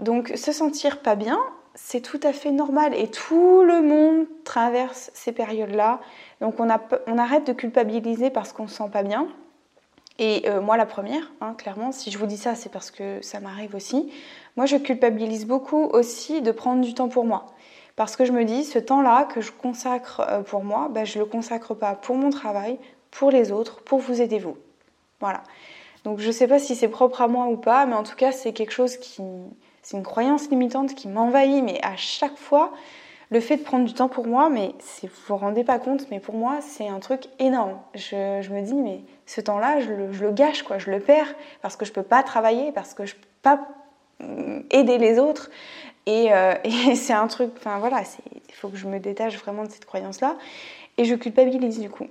Donc 0.00 0.32
se 0.34 0.52
sentir 0.52 1.00
pas 1.00 1.14
bien, 1.14 1.38
c'est 1.74 2.00
tout 2.00 2.20
à 2.22 2.32
fait 2.32 2.52
normal 2.52 2.94
et 2.94 3.08
tout 3.08 3.62
le 3.64 3.82
monde 3.82 4.26
traverse 4.44 5.10
ces 5.14 5.32
périodes-là. 5.32 6.00
Donc 6.40 6.60
on, 6.60 6.68
arrête 6.68 7.46
de 7.46 7.52
culpabiliser 7.52 8.30
parce 8.30 8.52
qu'on 8.52 8.68
se 8.68 8.76
sent 8.76 8.90
pas 8.92 9.02
bien. 9.02 9.26
Et 10.18 10.48
euh, 10.48 10.60
moi 10.60 10.76
la 10.76 10.86
première, 10.86 11.32
hein, 11.40 11.54
clairement, 11.54 11.90
si 11.90 12.12
je 12.12 12.18
vous 12.18 12.26
dis 12.26 12.36
ça, 12.36 12.54
c'est 12.54 12.70
parce 12.70 12.92
que 12.92 13.20
ça 13.22 13.40
m'arrive 13.40 13.74
aussi. 13.74 14.12
Moi 14.56 14.66
je 14.66 14.76
culpabilise 14.76 15.46
beaucoup 15.46 15.84
aussi 15.86 16.42
de 16.42 16.52
prendre 16.52 16.82
du 16.82 16.94
temps 16.94 17.08
pour 17.08 17.24
moi. 17.24 17.46
Parce 17.96 18.16
que 18.16 18.24
je 18.24 18.32
me 18.32 18.44
dis, 18.44 18.64
ce 18.64 18.80
temps-là 18.80 19.24
que 19.24 19.40
je 19.40 19.52
consacre 19.52 20.20
euh, 20.20 20.42
pour 20.42 20.64
moi, 20.64 20.88
bah, 20.90 21.04
je 21.04 21.18
ne 21.18 21.24
le 21.24 21.30
consacre 21.30 21.74
pas 21.74 21.94
pour 21.94 22.16
mon 22.16 22.30
travail, 22.30 22.78
pour 23.12 23.30
les 23.30 23.52
autres, 23.52 23.82
pour 23.82 24.00
vous 24.00 24.20
aider 24.20 24.38
vous. 24.38 24.56
Voilà. 25.20 25.42
Donc 26.04 26.18
je 26.18 26.26
ne 26.26 26.32
sais 26.32 26.46
pas 26.46 26.58
si 26.58 26.76
c'est 26.76 26.88
propre 26.88 27.22
à 27.22 27.28
moi 27.28 27.46
ou 27.46 27.56
pas, 27.56 27.86
mais 27.86 27.94
en 27.94 28.02
tout 28.02 28.16
cas 28.16 28.30
c'est 28.30 28.52
quelque 28.52 28.72
chose 28.72 28.96
qui, 28.98 29.22
c'est 29.84 29.98
une 29.98 30.02
croyance 30.02 30.48
limitante 30.48 30.94
qui 30.94 31.08
m'envahit, 31.08 31.62
mais 31.62 31.78
à 31.82 31.94
chaque 31.94 32.38
fois, 32.38 32.72
le 33.30 33.38
fait 33.40 33.58
de 33.58 33.62
prendre 33.62 33.84
du 33.84 33.92
temps 33.92 34.08
pour 34.08 34.26
moi, 34.26 34.48
mais 34.48 34.74
vous 35.02 35.08
vous 35.28 35.36
rendez 35.36 35.62
pas 35.62 35.78
compte, 35.78 36.06
mais 36.10 36.20
pour 36.20 36.34
moi, 36.34 36.60
c'est 36.62 36.88
un 36.88 37.00
truc 37.00 37.26
énorme. 37.38 37.78
Je, 37.94 38.50
me 38.50 38.62
dis, 38.62 38.74
mais 38.74 39.02
ce 39.26 39.42
temps-là, 39.42 39.80
je 39.80 39.92
le, 39.92 40.32
gâche, 40.32 40.62
quoi, 40.62 40.78
je 40.78 40.90
le 40.90 41.00
perds 41.00 41.34
parce 41.60 41.76
que 41.76 41.84
je 41.84 41.92
peux 41.92 42.02
pas 42.02 42.22
travailler, 42.22 42.72
parce 42.72 42.94
que 42.94 43.04
je 43.04 43.14
peux 43.14 43.28
pas 43.42 43.60
mm, 44.20 44.60
aider 44.70 44.96
les 44.96 45.18
autres. 45.18 45.50
Euh, 46.08 46.54
et, 46.64 46.94
c'est 46.94 47.12
un 47.12 47.26
truc, 47.26 47.50
enfin 47.58 47.78
voilà, 47.78 48.02
il 48.48 48.54
faut 48.54 48.70
que 48.70 48.76
je 48.76 48.86
me 48.86 48.98
détache 49.00 49.36
vraiment 49.36 49.64
de 49.64 49.70
cette 49.70 49.84
croyance-là. 49.84 50.36
Et 50.96 51.04
je 51.04 51.14
culpabilise 51.14 51.78
du 51.78 51.90
coup. 51.90 52.06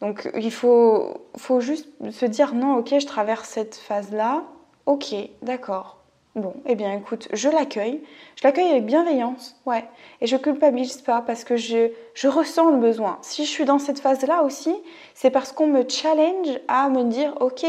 Donc 0.00 0.28
il 0.34 0.52
faut, 0.52 1.28
faut 1.36 1.60
juste 1.60 1.88
se 2.10 2.26
dire, 2.26 2.54
non, 2.54 2.74
ok, 2.76 2.98
je 2.98 3.06
traverse 3.06 3.48
cette 3.48 3.76
phase-là, 3.76 4.42
ok, 4.86 5.14
d'accord, 5.42 6.03
Bon, 6.34 6.54
eh 6.66 6.74
bien 6.74 6.92
écoute, 6.92 7.28
je 7.32 7.48
l'accueille. 7.48 8.02
Je 8.34 8.42
l'accueille 8.42 8.70
avec 8.70 8.86
bienveillance, 8.86 9.56
ouais. 9.66 9.84
Et 10.20 10.26
je 10.26 10.36
culpabilise 10.36 11.00
pas 11.00 11.22
parce 11.22 11.44
que 11.44 11.56
je, 11.56 11.90
ressens 12.26 12.70
le 12.70 12.78
besoin. 12.78 13.18
Si 13.22 13.44
je 13.44 13.50
suis 13.50 13.64
dans 13.64 13.78
cette 13.78 14.00
phase-là 14.00 14.42
aussi, 14.42 14.74
c'est 15.14 15.30
parce 15.30 15.52
qu'on 15.52 15.68
me 15.68 15.88
challenge 15.88 16.58
à 16.66 16.88
me 16.88 17.04
dire 17.04 17.34
ok, 17.38 17.64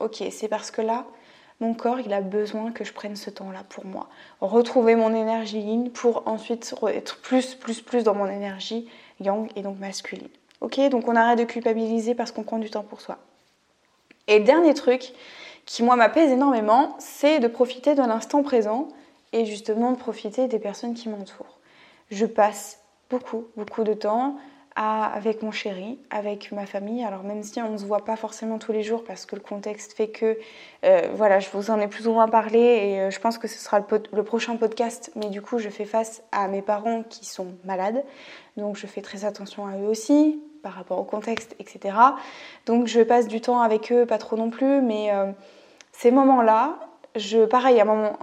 ok, 0.00 0.24
c'est 0.32 0.48
parce 0.48 0.72
que 0.72 0.82
là, 0.82 1.04
mon 1.60 1.72
corps, 1.72 2.00
il 2.00 2.12
a 2.12 2.20
besoin 2.20 2.72
que 2.72 2.82
je 2.82 2.92
prenne 2.92 3.14
ce 3.14 3.30
temps-là 3.30 3.62
pour 3.68 3.86
moi. 3.86 4.08
Retrouver 4.40 4.96
mon 4.96 5.14
énergie 5.14 5.60
yin 5.60 5.92
pour 5.92 6.26
ensuite 6.26 6.74
être 6.88 7.20
plus, 7.20 7.54
plus, 7.54 7.80
plus 7.80 8.02
dans 8.02 8.14
mon 8.14 8.26
énergie 8.26 8.88
yang 9.20 9.48
et 9.54 9.62
donc 9.62 9.78
masculine. 9.78 10.28
Ok, 10.60 10.80
donc 10.90 11.06
on 11.06 11.14
arrête 11.14 11.38
de 11.38 11.44
culpabiliser 11.44 12.16
parce 12.16 12.32
qu'on 12.32 12.42
prend 12.42 12.58
du 12.58 12.70
temps 12.70 12.82
pour 12.82 13.00
soi. 13.00 13.18
Et 14.26 14.40
dernier 14.40 14.74
truc, 14.74 15.12
qui 15.66 15.82
moi 15.82 15.96
m'apaise 15.96 16.30
énormément, 16.30 16.96
c'est 16.98 17.40
de 17.40 17.48
profiter 17.48 17.94
de 17.94 18.02
l'instant 18.02 18.42
présent 18.42 18.88
et 19.32 19.44
justement 19.44 19.92
de 19.92 19.96
profiter 19.96 20.48
des 20.48 20.58
personnes 20.58 20.94
qui 20.94 21.08
m'entourent. 21.08 21.58
Je 22.10 22.26
passe 22.26 22.80
beaucoup, 23.10 23.46
beaucoup 23.56 23.84
de 23.84 23.94
temps 23.94 24.36
avec 24.76 25.42
mon 25.42 25.52
chéri, 25.52 26.00
avec 26.10 26.50
ma 26.50 26.66
famille. 26.66 27.04
Alors 27.04 27.22
même 27.22 27.42
si 27.44 27.60
on 27.62 27.70
ne 27.70 27.78
se 27.78 27.84
voit 27.84 28.04
pas 28.04 28.16
forcément 28.16 28.58
tous 28.58 28.72
les 28.72 28.82
jours 28.82 29.04
parce 29.04 29.24
que 29.24 29.36
le 29.36 29.40
contexte 29.40 29.92
fait 29.92 30.08
que, 30.08 30.36
euh, 30.84 31.00
voilà, 31.14 31.38
je 31.38 31.48
vous 31.52 31.70
en 31.70 31.78
ai 31.78 31.86
plus 31.86 32.08
ou 32.08 32.12
moins 32.12 32.28
parlé 32.28 32.58
et 32.58 33.00
euh, 33.00 33.10
je 33.10 33.20
pense 33.20 33.38
que 33.38 33.46
ce 33.46 33.58
sera 33.58 33.78
le, 33.78 34.02
le, 34.12 34.24
prochain 34.24 34.56
podcast. 34.56 35.12
Mais 35.14 35.30
du 35.30 35.40
coup, 35.40 35.58
je 35.58 35.68
fais 35.68 35.84
face 35.84 36.24
à 36.32 36.48
mes 36.48 36.60
parents 36.60 37.04
qui 37.04 37.24
sont 37.24 37.54
malades, 37.64 38.04
donc 38.56 38.76
je 38.76 38.88
fais 38.88 39.00
très 39.00 39.24
attention 39.24 39.66
à 39.66 39.76
eux 39.76 39.86
aussi 39.86 40.40
par 40.64 40.72
rapport 40.72 40.98
au 40.98 41.04
contexte, 41.04 41.54
etc. 41.60 41.96
Donc 42.66 42.88
je 42.88 43.02
passe 43.02 43.28
du 43.28 43.40
temps 43.40 43.60
avec 43.60 43.92
eux, 43.92 44.06
pas 44.06 44.18
trop 44.18 44.36
non 44.36 44.50
plus, 44.50 44.82
mais 44.82 45.12
euh, 45.12 45.30
ces 45.92 46.10
moments-là, 46.10 46.78
je, 47.14 47.44
pareil, 47.44 47.80
à 47.80 47.84
un 47.84 48.16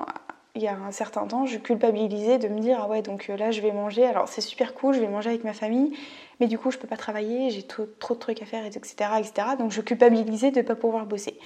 il 0.55 0.61
y 0.61 0.67
a 0.67 0.75
un 0.75 0.91
certain 0.91 1.25
temps, 1.27 1.45
je 1.45 1.57
culpabilisais 1.57 2.37
de 2.37 2.49
me 2.49 2.59
dire 2.59 2.79
ah 2.81 2.87
ouais 2.87 3.01
donc 3.01 3.29
euh, 3.29 3.37
là 3.37 3.51
je 3.51 3.61
vais 3.61 3.71
manger, 3.71 4.05
alors 4.05 4.27
c'est 4.27 4.41
super 4.41 4.73
cool, 4.73 4.93
je 4.93 4.99
vais 4.99 5.07
manger 5.07 5.29
avec 5.29 5.43
ma 5.43 5.53
famille, 5.53 5.93
mais 6.39 6.47
du 6.47 6.57
coup 6.57 6.71
je 6.71 6.77
peux 6.77 6.87
pas 6.87 6.97
travailler, 6.97 7.49
j'ai 7.51 7.63
trop, 7.63 7.85
trop, 7.99 8.15
de 8.15 8.19
trucs 8.19 8.41
à 8.41 8.45
faire, 8.45 8.65
etc., 8.65 8.93
etc. 9.19 9.33
Donc 9.57 9.71
je 9.71 9.81
culpabilisais 9.81 10.51
de 10.51 10.57
ne 10.57 10.65
pas 10.65 10.75
pouvoir 10.75 11.05
bosser. 11.05 11.39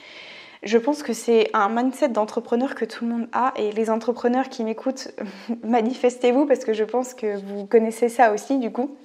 Je 0.63 0.79
pense 0.79 1.03
que 1.03 1.13
c'est 1.13 1.51
un 1.53 1.69
mindset 1.69 2.09
d'entrepreneur 2.09 2.73
que 2.73 2.85
tout 2.85 3.05
le 3.05 3.11
monde 3.11 3.27
a 3.31 3.53
et 3.57 3.71
les 3.71 3.91
entrepreneurs 3.91 4.49
qui 4.49 4.63
m'écoutent, 4.63 5.09
manifestez-vous 5.63 6.47
parce 6.47 6.65
que 6.65 6.73
je 6.73 6.83
pense 6.83 7.13
que 7.13 7.37
vous 7.37 7.67
connaissez 7.67 8.09
ça 8.09 8.33
aussi 8.33 8.57
du 8.57 8.71
coup. 8.71 8.95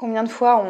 Combien 0.00 0.22
de 0.22 0.30
fois 0.30 0.64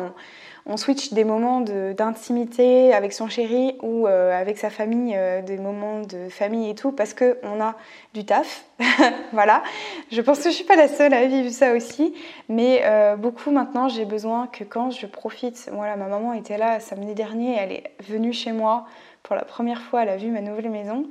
on, 0.67 0.77
switch 0.77 1.13
des 1.13 1.23
moments 1.23 1.61
d'intimité 1.61 2.93
avec 2.93 3.13
son 3.13 3.29
chéri 3.29 3.77
ou 3.81 4.09
euh, 4.09 4.37
avec 4.37 4.59
sa 4.59 4.71
famille, 4.71 5.15
euh, 5.17 5.41
des 5.41 5.57
moments 5.57 6.01
de 6.01 6.29
famille 6.29 6.69
et 6.69 6.75
tout, 6.75 6.91
parce 6.91 7.15
qu'on 7.15 7.61
a 7.61 7.77
du 8.13 8.25
taf. 8.25 8.65
voilà. 9.33 9.63
Je 10.11 10.21
pense 10.21 10.41
que 10.41 10.51
je 10.51 10.55
suis 10.57 10.65
pas 10.65 10.75
la 10.75 10.89
seule 10.89 11.15
à 11.15 11.27
vivre 11.27 11.49
ça 11.51 11.75
aussi, 11.75 12.13
mais 12.49 12.81
euh, 12.83 13.15
beaucoup 13.15 13.53
maintenant, 13.53 13.89
j'ai 13.89 14.05
besoin 14.05 14.49
que 14.49 14.65
quand 14.65 14.91
je 14.91 15.07
profite. 15.07 15.71
Voilà, 15.73 15.95
ma 15.95 16.09
maman 16.09 16.33
était 16.33 16.59
là 16.59 16.81
samedi 16.81 17.15
dernier, 17.15 17.57
elle 17.57 17.71
est 17.71 17.85
venue 18.01 18.33
chez 18.33 18.51
moi 18.51 18.87
pour 19.23 19.37
la 19.37 19.45
première 19.45 19.81
fois, 19.81 20.03
elle 20.03 20.09
a 20.09 20.17
vu 20.17 20.29
ma 20.33 20.41
nouvelle 20.41 20.71
maison. 20.71 21.07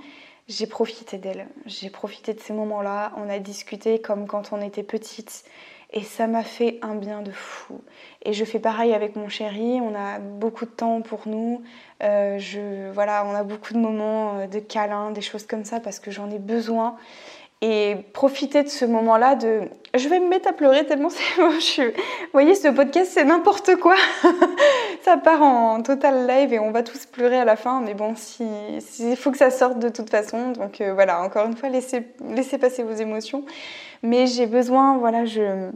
J'ai 0.49 0.67
profité 0.67 1.17
d'elle. 1.17 1.47
J'ai 1.65 1.89
profité 1.89 2.33
de 2.33 2.41
ces 2.41 2.51
moments-là. 2.51 3.13
On 3.15 3.29
a 3.29 3.39
discuté 3.39 4.01
comme 4.01 4.27
quand 4.27 4.51
on 4.51 4.61
était 4.61 4.83
petite. 4.83 5.45
Et 5.91 6.03
ça 6.03 6.27
m'a 6.27 6.43
fait 6.43 6.77
un 6.83 6.95
bien 6.95 7.21
de 7.21 7.31
fou. 7.31 7.81
Et 8.21 8.33
je 8.33 8.45
fais 8.45 8.59
pareil 8.59 8.93
avec 8.93 9.15
mon 9.15 9.27
chéri, 9.27 9.79
on 9.81 9.95
a 9.95 10.19
beaucoup 10.19 10.65
de 10.65 10.69
temps 10.69 11.01
pour 11.01 11.21
nous. 11.25 11.63
Euh, 12.03 12.37
je, 12.37 12.91
voilà, 12.91 13.25
on 13.25 13.33
a 13.33 13.43
beaucoup 13.43 13.73
de 13.73 13.79
moments 13.79 14.39
euh, 14.39 14.47
de 14.47 14.59
câlins, 14.59 15.09
des 15.09 15.21
choses 15.21 15.47
comme 15.47 15.65
ça 15.65 15.79
parce 15.79 15.99
que 15.99 16.11
j'en 16.11 16.29
ai 16.29 16.37
besoin. 16.37 16.95
Et 17.61 17.97
profiter 18.13 18.63
de 18.63 18.69
ce 18.69 18.85
moment-là 18.85 19.35
de... 19.35 19.63
Je 19.95 20.07
vais 20.07 20.19
me 20.19 20.29
mettre 20.29 20.47
à 20.47 20.53
pleurer 20.53 20.85
tellement 20.85 21.09
c'est. 21.59 21.87
Vous 21.87 21.93
voyez, 22.33 22.53
ce 22.53 22.67
podcast, 22.67 23.11
c'est 23.13 23.25
n'importe 23.25 23.75
quoi. 23.77 23.95
Ça 25.03 25.17
part 25.17 25.41
en 25.41 25.81
total 25.81 26.27
live 26.27 26.53
et 26.53 26.59
on 26.59 26.71
va 26.71 26.83
tous 26.83 27.05
pleurer 27.05 27.37
à 27.37 27.45
la 27.45 27.55
fin. 27.55 27.81
Mais 27.81 27.93
bon, 27.93 28.13
il 28.39 28.81
si, 28.81 29.15
faut 29.15 29.31
que 29.31 29.37
ça 29.37 29.51
sorte 29.51 29.79
de 29.79 29.89
toute 29.89 30.09
façon. 30.09 30.51
Donc 30.51 30.81
euh, 30.81 30.93
voilà, 30.93 31.21
encore 31.21 31.45
une 31.45 31.55
fois, 31.55 31.69
laissez, 31.69 32.07
laissez 32.29 32.57
passer 32.57 32.83
vos 32.83 32.93
émotions. 32.93 33.45
Mais 34.03 34.27
j'ai 34.27 34.45
besoin, 34.45 34.97
voilà, 34.97 35.25
je, 35.25 35.69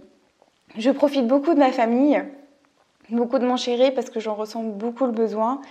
je 0.77 0.89
profite 0.91 1.27
beaucoup 1.27 1.53
de 1.53 1.59
ma 1.59 1.71
famille, 1.71 2.23
beaucoup 3.09 3.39
de 3.39 3.45
mon 3.45 3.57
chéri 3.57 3.91
parce 3.91 4.09
que 4.09 4.19
j'en 4.19 4.35
ressens 4.35 4.63
beaucoup 4.63 5.05
le 5.05 5.11
besoin. 5.11 5.61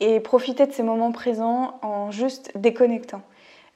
Et 0.00 0.18
profiter 0.18 0.66
de 0.66 0.72
ces 0.72 0.82
moments 0.82 1.12
présents 1.12 1.78
en 1.82 2.10
juste 2.10 2.50
déconnectant. 2.56 3.22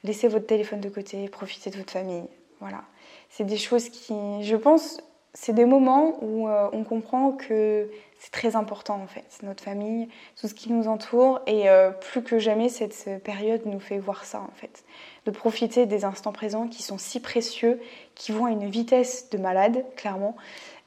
Laissez 0.03 0.27
votre 0.27 0.45
téléphone 0.45 0.81
de 0.81 0.89
côté, 0.89 1.29
profitez 1.29 1.69
de 1.69 1.77
votre 1.77 1.93
famille. 1.93 2.25
Voilà. 2.59 2.83
C'est 3.29 3.45
des 3.45 3.57
choses 3.57 3.87
qui, 3.89 4.13
je 4.41 4.55
pense, 4.55 4.99
c'est 5.39 5.53
des 5.53 5.65
moments 5.65 6.17
où 6.23 6.47
euh, 6.47 6.67
on 6.73 6.83
comprend 6.83 7.31
que 7.31 7.91
c'est 8.17 8.31
très 8.31 8.55
important 8.55 8.95
en 8.95 9.05
fait, 9.05 9.37
notre 9.43 9.63
famille, 9.63 10.09
tout 10.35 10.47
ce 10.47 10.55
qui 10.55 10.73
nous 10.73 10.87
entoure 10.87 11.41
et 11.45 11.69
euh, 11.69 11.91
plus 11.91 12.23
que 12.23 12.39
jamais 12.39 12.69
cette 12.69 13.21
période 13.23 13.61
nous 13.65 13.79
fait 13.79 13.99
voir 13.99 14.25
ça 14.25 14.41
en 14.41 14.51
fait, 14.55 14.83
de 15.25 15.31
profiter 15.31 15.85
des 15.85 16.05
instants 16.05 16.31
présents 16.31 16.67
qui 16.67 16.81
sont 16.81 16.97
si 16.97 17.19
précieux, 17.19 17.79
qui 18.15 18.31
vont 18.31 18.45
à 18.45 18.49
une 18.49 18.67
vitesse 18.67 19.29
de 19.29 19.37
malade 19.37 19.85
clairement 19.95 20.35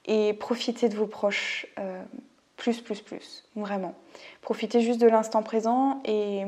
et 0.07 0.33
profiter 0.33 0.89
de 0.89 0.97
vos 0.97 1.07
proches 1.07 1.67
euh, 1.79 2.03
plus 2.57 2.81
plus 2.81 3.01
plus 3.01 3.45
vraiment. 3.55 3.95
Profitez 4.43 4.81
juste 4.81 5.01
de 5.01 5.07
l'instant 5.07 5.45
présent 5.45 6.03
et 6.05 6.43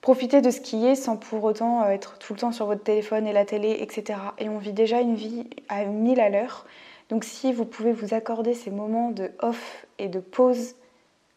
profiter 0.00 0.40
de 0.40 0.50
ce 0.50 0.60
qui 0.60 0.84
est 0.86 0.96
sans 0.96 1.16
pour 1.16 1.44
autant 1.44 1.88
être 1.88 2.18
tout 2.18 2.32
le 2.32 2.40
temps 2.40 2.52
sur 2.52 2.66
votre 2.66 2.82
téléphone 2.82 3.28
et 3.28 3.32
la 3.32 3.44
télé 3.44 3.76
etc. 3.78 4.18
Et 4.38 4.48
on 4.48 4.58
vit 4.58 4.72
déjà 4.72 5.00
une 5.00 5.14
vie 5.14 5.46
à 5.68 5.84
mille 5.84 6.18
à 6.18 6.30
l'heure 6.30 6.66
donc 7.08 7.24
si 7.24 7.52
vous 7.52 7.64
pouvez 7.64 7.92
vous 7.92 8.14
accorder 8.14 8.54
ces 8.54 8.70
moments 8.70 9.10
de 9.10 9.30
off 9.40 9.86
et 9.98 10.08
de 10.08 10.20
pause, 10.20 10.74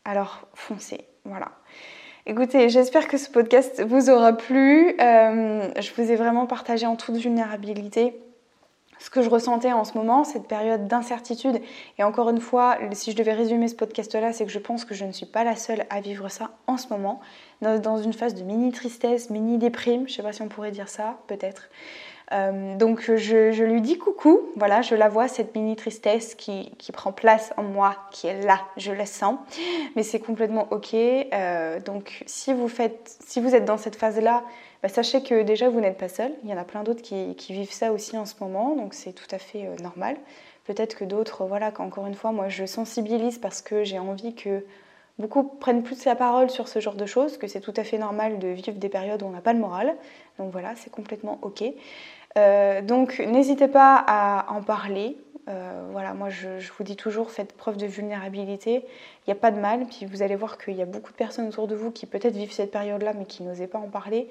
alors 0.06 0.48
foncez. 0.54 1.06
Voilà. 1.26 1.52
Écoutez, 2.26 2.70
j'espère 2.70 3.08
que 3.08 3.18
ce 3.18 3.30
podcast 3.30 3.84
vous 3.84 4.10
aura 4.10 4.34
plu. 4.34 4.96
Euh, 5.00 5.70
je 5.80 5.92
vous 5.96 6.12
ai 6.12 6.16
vraiment 6.16 6.46
partagé 6.46 6.86
en 6.86 6.96
toute 6.96 7.16
vulnérabilité 7.16 8.20
ce 9.00 9.10
que 9.10 9.22
je 9.22 9.30
ressentais 9.30 9.72
en 9.74 9.84
ce 9.84 9.98
moment, 9.98 10.24
cette 10.24 10.48
période 10.48 10.88
d'incertitude. 10.88 11.62
Et 11.98 12.04
encore 12.04 12.30
une 12.30 12.40
fois, 12.40 12.78
si 12.94 13.12
je 13.12 13.16
devais 13.16 13.34
résumer 13.34 13.68
ce 13.68 13.76
podcast-là, 13.76 14.34
c'est 14.34 14.46
que 14.46 14.52
je 14.52 14.60
pense 14.60 14.86
que 14.86 14.96
je 14.96 15.06
ne 15.06 15.12
suis 15.12 15.26
pas 15.26 15.44
la 15.44 15.56
seule 15.56 15.86
à 15.90 16.02
vivre 16.02 16.30
ça 16.30 16.52
en 16.68 16.78
ce 16.78 16.88
moment, 16.90 17.20
dans 17.62 17.98
une 17.98 18.14
phase 18.14 18.34
de 18.34 18.44
mini 18.44 18.72
tristesse, 18.72 19.30
mini 19.30 19.58
déprime, 19.58 20.08
je 20.08 20.14
ne 20.14 20.16
sais 20.18 20.24
pas 20.24 20.34
si 20.34 20.42
on 20.42 20.48
pourrait 20.48 20.72
dire 20.72 20.90
ça, 20.90 21.20
peut-être. 21.28 21.70
Euh, 22.34 22.76
donc 22.76 23.02
je, 23.02 23.64
lui 23.64 23.82
dis 23.82 23.98
coucou, 23.98 24.42
voilà, 24.56 24.82
je 24.82 24.96
la 24.96 25.08
vois, 25.08 25.28
cette 25.28 25.56
mini 25.56 25.76
tristesse 25.76 26.36
qui, 26.36 26.72
prend 26.94 27.12
place 27.12 27.54
en 27.58 27.64
moi, 27.64 27.96
qui 28.12 28.28
est 28.28 28.42
là, 28.44 28.60
je 28.76 28.92
la 28.92 29.06
sens, 29.06 29.38
mais 29.96 30.04
c'est 30.04 30.20
complètement 30.20 30.68
ok. 30.72 30.94
Euh, 30.94 31.80
donc 31.80 32.24
si 32.26 32.54
vous, 32.54 32.68
faites, 32.68 33.18
si 33.26 33.40
vous 33.40 33.56
êtes 33.56 33.66
dans 33.66 33.78
cette 33.78 33.96
phase-là, 33.96 34.44
bah, 34.84 34.90
sachez 34.90 35.24
que 35.24 35.44
déjà 35.44 35.70
vous 35.70 35.80
n'êtes 35.80 35.98
pas 35.98 36.10
seul, 36.10 36.34
il 36.44 36.50
y 36.50 36.54
en 36.54 36.58
a 36.58 36.66
plein 36.66 36.84
d'autres 36.84 37.02
qui, 37.02 37.34
vivent 37.50 37.72
ça 37.72 37.92
aussi 37.94 38.18
en 38.18 38.26
ce 38.26 38.36
moment, 38.42 38.76
donc 38.76 38.94
c'est 38.94 39.14
tout 39.14 39.28
à 39.32 39.38
fait 39.38 39.66
euh, 39.66 39.76
normal. 39.82 40.18
Peut-être 40.66 40.98
que 40.98 41.06
d'autres, 41.06 41.46
voilà, 41.46 41.72
qu'encore 41.72 42.08
une 42.08 42.16
fois, 42.16 42.34
moi 42.34 42.50
je 42.50 42.66
sensibilise 42.66 43.38
parce 43.38 43.62
que 43.62 43.86
j'ai 43.86 44.00
envie 44.00 44.36
que 44.36 44.66
beaucoup 45.18 45.44
prennent 45.44 45.84
plus 45.84 46.06
la 46.06 46.16
parole 46.16 46.50
sur 46.50 46.68
ce 46.68 46.80
genre 46.80 46.96
de 46.96 47.06
choses, 47.06 47.38
que 47.38 47.48
c'est 47.48 47.62
tout 47.62 47.74
à 47.76 47.84
fait 47.84 47.98
normal 47.98 48.40
de 48.40 48.50
vivre 48.50 48.78
des 48.78 48.90
périodes 48.90 49.24
où 49.24 49.26
on 49.26 49.32
n'a 49.32 49.42
pas 49.42 49.54
le 49.54 49.60
moral. 49.60 49.96
Donc 50.40 50.52
voilà, 50.52 50.76
c'est 50.76 50.92
complètement 50.92 51.40
ok. 51.42 51.64
Euh, 52.38 52.82
donc 52.82 53.20
n'hésitez 53.20 53.68
pas 53.68 54.04
à 54.08 54.52
en 54.54 54.62
parler. 54.62 55.18
Euh, 55.50 55.88
voilà, 55.92 56.14
moi 56.14 56.30
je, 56.30 56.48
vous 56.78 56.84
dis 56.84 56.98
toujours, 56.98 57.32
faites 57.32 57.54
preuve 57.54 57.78
de 57.78 57.86
vulnérabilité. 57.86 58.84
Il 59.26 59.30
n'y 59.30 59.34
a 59.34 59.36
pas 59.36 59.52
de 59.52 59.60
mal. 59.60 59.86
Puis 59.86 60.06
vous 60.06 60.22
allez 60.22 60.36
voir 60.36 60.58
qu'il 60.58 60.76
y 60.76 60.82
a 60.82 60.86
beaucoup 60.86 61.12
de 61.12 61.18
personnes 61.18 61.48
autour 61.48 61.68
de 61.68 61.76
vous 61.76 61.92
qui 61.92 62.06
peut-être 62.06 62.36
vivent 62.36 62.52
cette 62.52 62.72
période-là, 62.72 63.14
mais 63.14 63.26
qui 63.26 63.44
n'osaient 63.44 63.68
pas 63.68 63.80
en 63.80 63.90
parler 63.90 64.30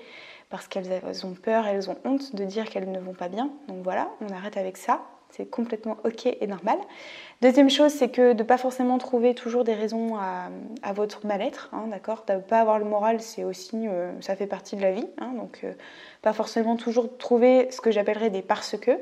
parce 0.50 0.68
qu'elles 0.68 1.02
ont 1.24 1.34
peur, 1.34 1.66
elles 1.66 1.90
ont 1.90 1.96
honte 2.04 2.36
de 2.36 2.44
dire 2.44 2.66
qu'elles 2.66 2.90
ne 2.90 3.00
vont 3.00 3.14
pas 3.14 3.28
bien. 3.28 3.50
Donc 3.68 3.82
voilà, 3.82 4.08
on 4.20 4.32
arrête 4.32 4.56
avec 4.56 4.76
ça. 4.76 5.00
C'est 5.30 5.50
complètement 5.50 5.96
ok 6.04 6.26
et 6.26 6.46
normal. 6.46 6.78
Deuxième 7.42 7.68
chose, 7.68 7.92
c'est 7.92 8.08
que 8.08 8.32
de 8.32 8.38
ne 8.38 8.48
pas 8.48 8.56
forcément 8.56 8.96
trouver 8.96 9.34
toujours 9.34 9.64
des 9.64 9.74
raisons 9.74 10.16
à, 10.16 10.48
votre 10.94 11.26
mal-être, 11.26 11.68
hein, 11.72 11.88
d'accord? 11.90 12.24
De 12.26 12.34
ne 12.34 12.38
pas 12.40 12.60
avoir 12.60 12.78
le 12.78 12.86
moral, 12.86 13.20
c'est 13.20 13.44
aussi, 13.44 13.86
euh, 13.88 14.10
ça 14.22 14.36
fait 14.36 14.46
partie 14.46 14.76
de 14.76 14.82
la 14.82 14.92
vie, 14.92 15.06
hein, 15.18 15.32
donc 15.36 15.60
euh, 15.64 15.72
pas 16.22 16.32
forcément 16.32 16.76
toujours 16.76 17.18
trouver 17.18 17.68
ce 17.70 17.82
que 17.82 17.90
j'appellerais 17.90 18.30
des 18.30 18.42
parce 18.42 18.78
que. 18.78 18.92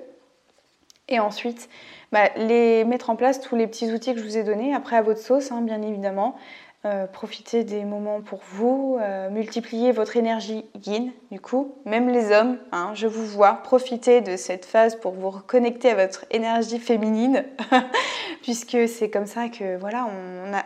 Et 1.09 1.21
ensuite, 1.21 1.69
bah, 2.13 2.31
les 2.37 2.85
mettre 2.85 3.11
en 3.11 3.17
place 3.17 3.41
tous 3.41 3.57
les 3.57 3.67
petits 3.67 3.93
outils 3.93 4.15
que 4.15 4.19
je 4.19 4.25
vous 4.25 4.39
ai 4.39 4.43
donnés, 4.43 4.75
après 4.75 4.97
à 4.97 5.03
votre 5.03 5.21
sauce, 5.21 5.53
hein, 5.53 5.61
bien 5.61 5.83
évidemment. 5.83 6.35
Euh, 6.87 7.07
profitez 7.07 7.64
des 7.64 7.83
moments 7.87 8.20
pour 8.20 8.40
vous, 8.53 8.99
euh, 9.01 9.31
multipliez 9.31 9.90
votre 9.90 10.18
énergie 10.18 10.66
yin, 10.85 11.12
du 11.31 11.40
coup, 11.40 11.77
même 11.87 12.11
les 12.11 12.31
hommes, 12.31 12.59
hein, 12.73 12.90
je 12.92 13.07
vous 13.07 13.25
vois, 13.25 13.55
profitez 13.55 14.20
de 14.20 14.37
cette 14.37 14.66
phase 14.66 14.94
pour 14.94 15.12
vous 15.12 15.31
reconnecter 15.31 15.92
à 15.92 15.94
votre 15.94 16.27
énergie 16.31 16.79
féminine, 16.79 17.47
puisque 18.42 18.87
c'est 18.87 19.09
comme 19.09 19.25
ça 19.25 19.49
que 19.49 19.79
voilà, 19.79 20.07
on, 20.07 20.53
a, 20.53 20.62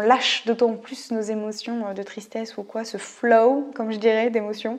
lâche 0.00 0.44
d'autant 0.46 0.74
plus 0.74 1.10
nos 1.10 1.20
émotions 1.20 1.86
euh, 1.86 1.92
de 1.92 2.02
tristesse 2.02 2.56
ou 2.56 2.62
quoi, 2.62 2.84
ce 2.84 2.96
flow, 2.96 3.70
comme 3.74 3.92
je 3.92 3.98
dirais, 3.98 4.30
d'émotions. 4.30 4.78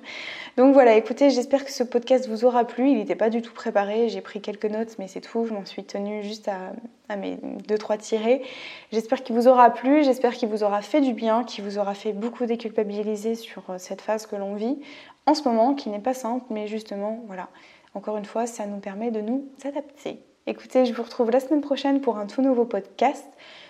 Donc 0.57 0.73
voilà, 0.73 0.95
écoutez, 0.95 1.29
j'espère 1.29 1.65
que 1.65 1.71
ce 1.71 1.83
podcast 1.83 2.27
vous 2.27 2.45
aura 2.45 2.65
plu. 2.65 2.89
Il 2.89 2.97
n'était 2.97 3.15
pas 3.15 3.29
du 3.29 3.41
tout 3.41 3.53
préparé, 3.53 4.09
j'ai 4.09 4.21
pris 4.21 4.41
quelques 4.41 4.65
notes, 4.65 4.95
mais 4.99 5.07
c'est 5.07 5.21
tout. 5.21 5.45
Je 5.45 5.53
m'en 5.53 5.65
suis 5.65 5.83
tenue 5.83 6.23
juste 6.23 6.47
à, 6.47 7.15
mes 7.15 7.37
deux 7.67 7.77
trois 7.77 7.97
tirés. 7.97 8.41
J'espère 8.91 9.23
qu'il 9.23 9.35
vous 9.35 9.47
aura 9.47 9.69
plu, 9.69 10.03
j'espère 10.03 10.33
qu'il 10.33 10.49
vous 10.49 10.63
aura 10.63 10.81
fait 10.81 11.01
du 11.01 11.13
bien, 11.13 11.43
qu'il 11.43 11.63
vous 11.63 11.77
aura 11.77 11.93
fait 11.93 12.13
beaucoup 12.13 12.45
déculpabiliser 12.45 13.35
sur 13.35 13.63
euh, 13.69 13.77
cette 13.77 14.01
phase 14.01 14.25
que 14.25 14.35
l'on 14.35 14.55
vit 14.55 14.79
en 15.25 15.33
ce 15.33 15.47
moment, 15.47 15.73
qui 15.73 15.89
n'est 15.89 15.99
pas 15.99 16.13
simple, 16.13 16.45
mais 16.49 16.67
justement, 16.67 17.23
voilà. 17.27 17.49
Encore 17.93 18.17
une 18.17 18.25
fois, 18.25 18.45
ça 18.45 18.65
nous 18.65 18.79
permet 18.79 19.09
de 19.09 19.21
nous 19.21 19.47
adapter. 19.63 20.19
Écoutez, 20.47 20.85
je 20.85 20.93
vous 20.93 21.01
retrouve 21.01 21.31
la 21.31 21.39
semaine 21.39 21.61
prochaine 21.61 22.01
pour 22.01 22.17
un 22.17 22.27
tout 22.27 22.41
nouveau 22.41 22.65
podcast. 22.65 23.25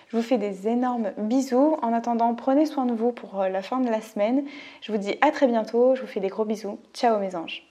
Je 0.08 0.16
vous 0.16 0.22
fais 0.22 0.38
des 0.38 0.68
énormes 0.68 1.12
bisous. 1.18 1.76
En 1.82 1.92
attendant, 1.92 2.34
prenez 2.34 2.66
soin 2.66 2.86
de 2.86 2.92
vous 2.92 3.12
pour 3.12 3.40
euh, 3.40 3.48
la 3.48 3.62
fin 3.62 3.80
de 3.80 3.88
la 3.88 4.00
semaine. 4.00 4.44
Je 4.80 4.92
vous 4.92 4.98
dis 4.98 5.14
à 5.20 5.30
très 5.30 5.46
bientôt. 5.46 5.94
Je 5.94 6.02
vous 6.02 6.06
fais 6.06 6.20
des 6.20 6.28
gros 6.28 6.44
bisous. 6.44 6.78
Ciao 6.94 7.18
mes 7.18 7.34
anges. 7.34 7.64